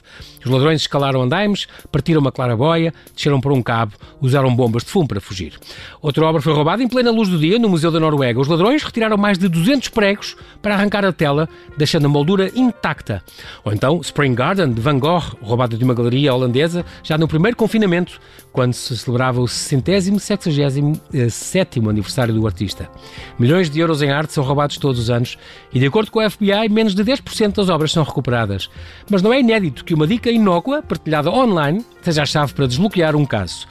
Os 0.45 0.49
ladrões 0.49 0.79
escalaram 0.79 1.21
andaimes, 1.21 1.67
partiram 1.91 2.21
uma 2.21 2.31
claraboia, 2.31 2.93
desceram 3.13 3.41
por 3.41 3.51
um 3.51 3.61
cabo, 3.61 3.91
usaram 4.21 4.55
bombas 4.55 4.85
de 4.85 4.89
fumo 4.89 5.09
para 5.09 5.19
fugir. 5.19 5.59
Outra 6.01 6.25
obra 6.25 6.41
foi 6.41 6.53
roubada 6.53 6.81
em 6.81 6.87
plena 6.87 7.11
luz 7.11 7.27
do 7.27 7.37
dia 7.37 7.59
no 7.59 7.67
Museu 7.67 7.91
da 7.91 7.99
Noruega. 7.99 8.39
Os 8.39 8.47
ladrões 8.47 8.83
retiraram 8.83 9.17
mais 9.17 9.37
de 9.37 9.49
200 9.49 9.89
pregos 9.89 10.37
para 10.61 10.75
arrancar 10.75 11.03
a 11.03 11.11
tela, 11.11 11.49
deixando 11.77 12.05
a 12.05 12.09
moldura 12.09 12.52
intacta. 12.55 13.23
Ou 13.63 13.73
então 13.73 13.99
Spring 14.01 14.33
Garden, 14.33 14.71
de 14.71 14.81
Van 14.81 14.99
Gogh, 14.99 15.37
roubada 15.41 15.77
de 15.77 15.83
uma 15.83 15.93
galeria 15.93 16.33
holandesa, 16.33 16.85
já 17.03 17.17
no 17.17 17.27
primeiro 17.27 17.57
confinamento, 17.57 18.19
quando 18.51 18.73
se 18.73 18.95
celebrava 18.97 19.41
o 19.41 19.47
60 19.47 19.83
67 20.19 21.79
aniversário 21.79 22.33
do 22.33 22.45
artista. 22.45 22.89
Milhões 23.37 23.69
de 23.69 23.79
euros 23.79 24.01
em 24.01 24.11
arte 24.11 24.33
são 24.33 24.43
roubados 24.43 24.77
todos 24.77 24.99
os 24.99 25.09
anos 25.09 25.37
e, 25.73 25.79
de 25.79 25.87
acordo 25.87 26.11
com 26.11 26.19
a 26.19 26.29
FBI, 26.29 26.69
menos 26.69 26.93
de 26.93 27.03
10% 27.03 27.55
das 27.55 27.69
obras 27.69 27.91
são 27.91 28.03
recuperadas. 28.03 28.69
Mas 29.09 29.21
não 29.21 29.33
é 29.33 29.39
inédito 29.39 29.83
que 29.83 29.93
uma 29.93 30.07
dica 30.07 30.29
inócua, 30.29 30.81
partilhada 30.81 31.31
online, 31.31 31.83
seja 32.01 32.23
a 32.23 32.25
chave 32.25 32.53
para 32.53 32.67
desbloquear 32.67 33.15
um 33.15 33.25
caso. 33.25 33.67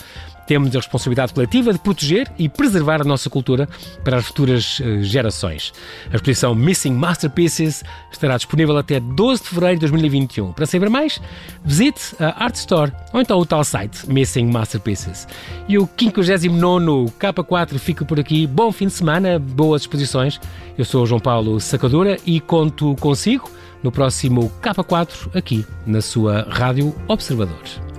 Temos 0.53 0.77
a 0.77 0.81
responsabilidade 0.81 1.33
coletiva 1.33 1.73
de 1.73 1.79
proteger 1.79 2.31
e 2.39 2.47
preservar 2.47 3.01
a 3.01 3.05
nossa 3.05 3.31
cultura 3.31 3.67
para 4.05 4.19
as 4.19 4.27
futuras 4.27 4.81
uh, 4.81 5.03
gerações. 5.03 5.73
A 6.13 6.17
exposição 6.17 6.55
Missing 6.55 6.93
Masterpieces 6.93 7.83
estará 8.13 8.37
disponível 8.37 8.77
até 8.77 9.01
12 9.01 9.45
de 9.45 9.49
fevereiro 9.49 9.77
de 9.77 9.81
2021. 9.81 10.53
Para 10.53 10.67
saber 10.67 10.91
mais, 10.91 11.19
visite 11.65 12.15
a 12.21 12.45
Art 12.45 12.55
Store 12.57 12.93
ou 13.15 13.23
então 13.23 13.39
o 13.39 13.47
tal 13.47 13.65
site 13.65 14.07
Missing 14.07 14.45
Masterpieces. 14.45 15.27
E 15.67 15.79
o 15.79 15.89
59 15.99 17.15
K4 17.19 17.79
fica 17.79 18.05
por 18.05 18.21
aqui. 18.21 18.47
Bom 18.47 18.71
fim 18.71 18.89
de 18.89 18.93
semana, 18.93 19.39
boas 19.39 19.81
exposições. 19.81 20.39
Eu 20.77 20.85
sou 20.85 21.05
o 21.05 21.07
João 21.07 21.19
Paulo 21.19 21.59
Sacadura 21.61 22.19
e 22.27 22.41
conto 22.41 22.95
consigo 22.97 23.51
no 23.83 23.91
próximo 23.91 24.53
K4 24.61 25.35
aqui 25.35 25.65
na 25.87 26.03
sua 26.03 26.47
Rádio 26.51 26.95
Observador. 27.09 27.92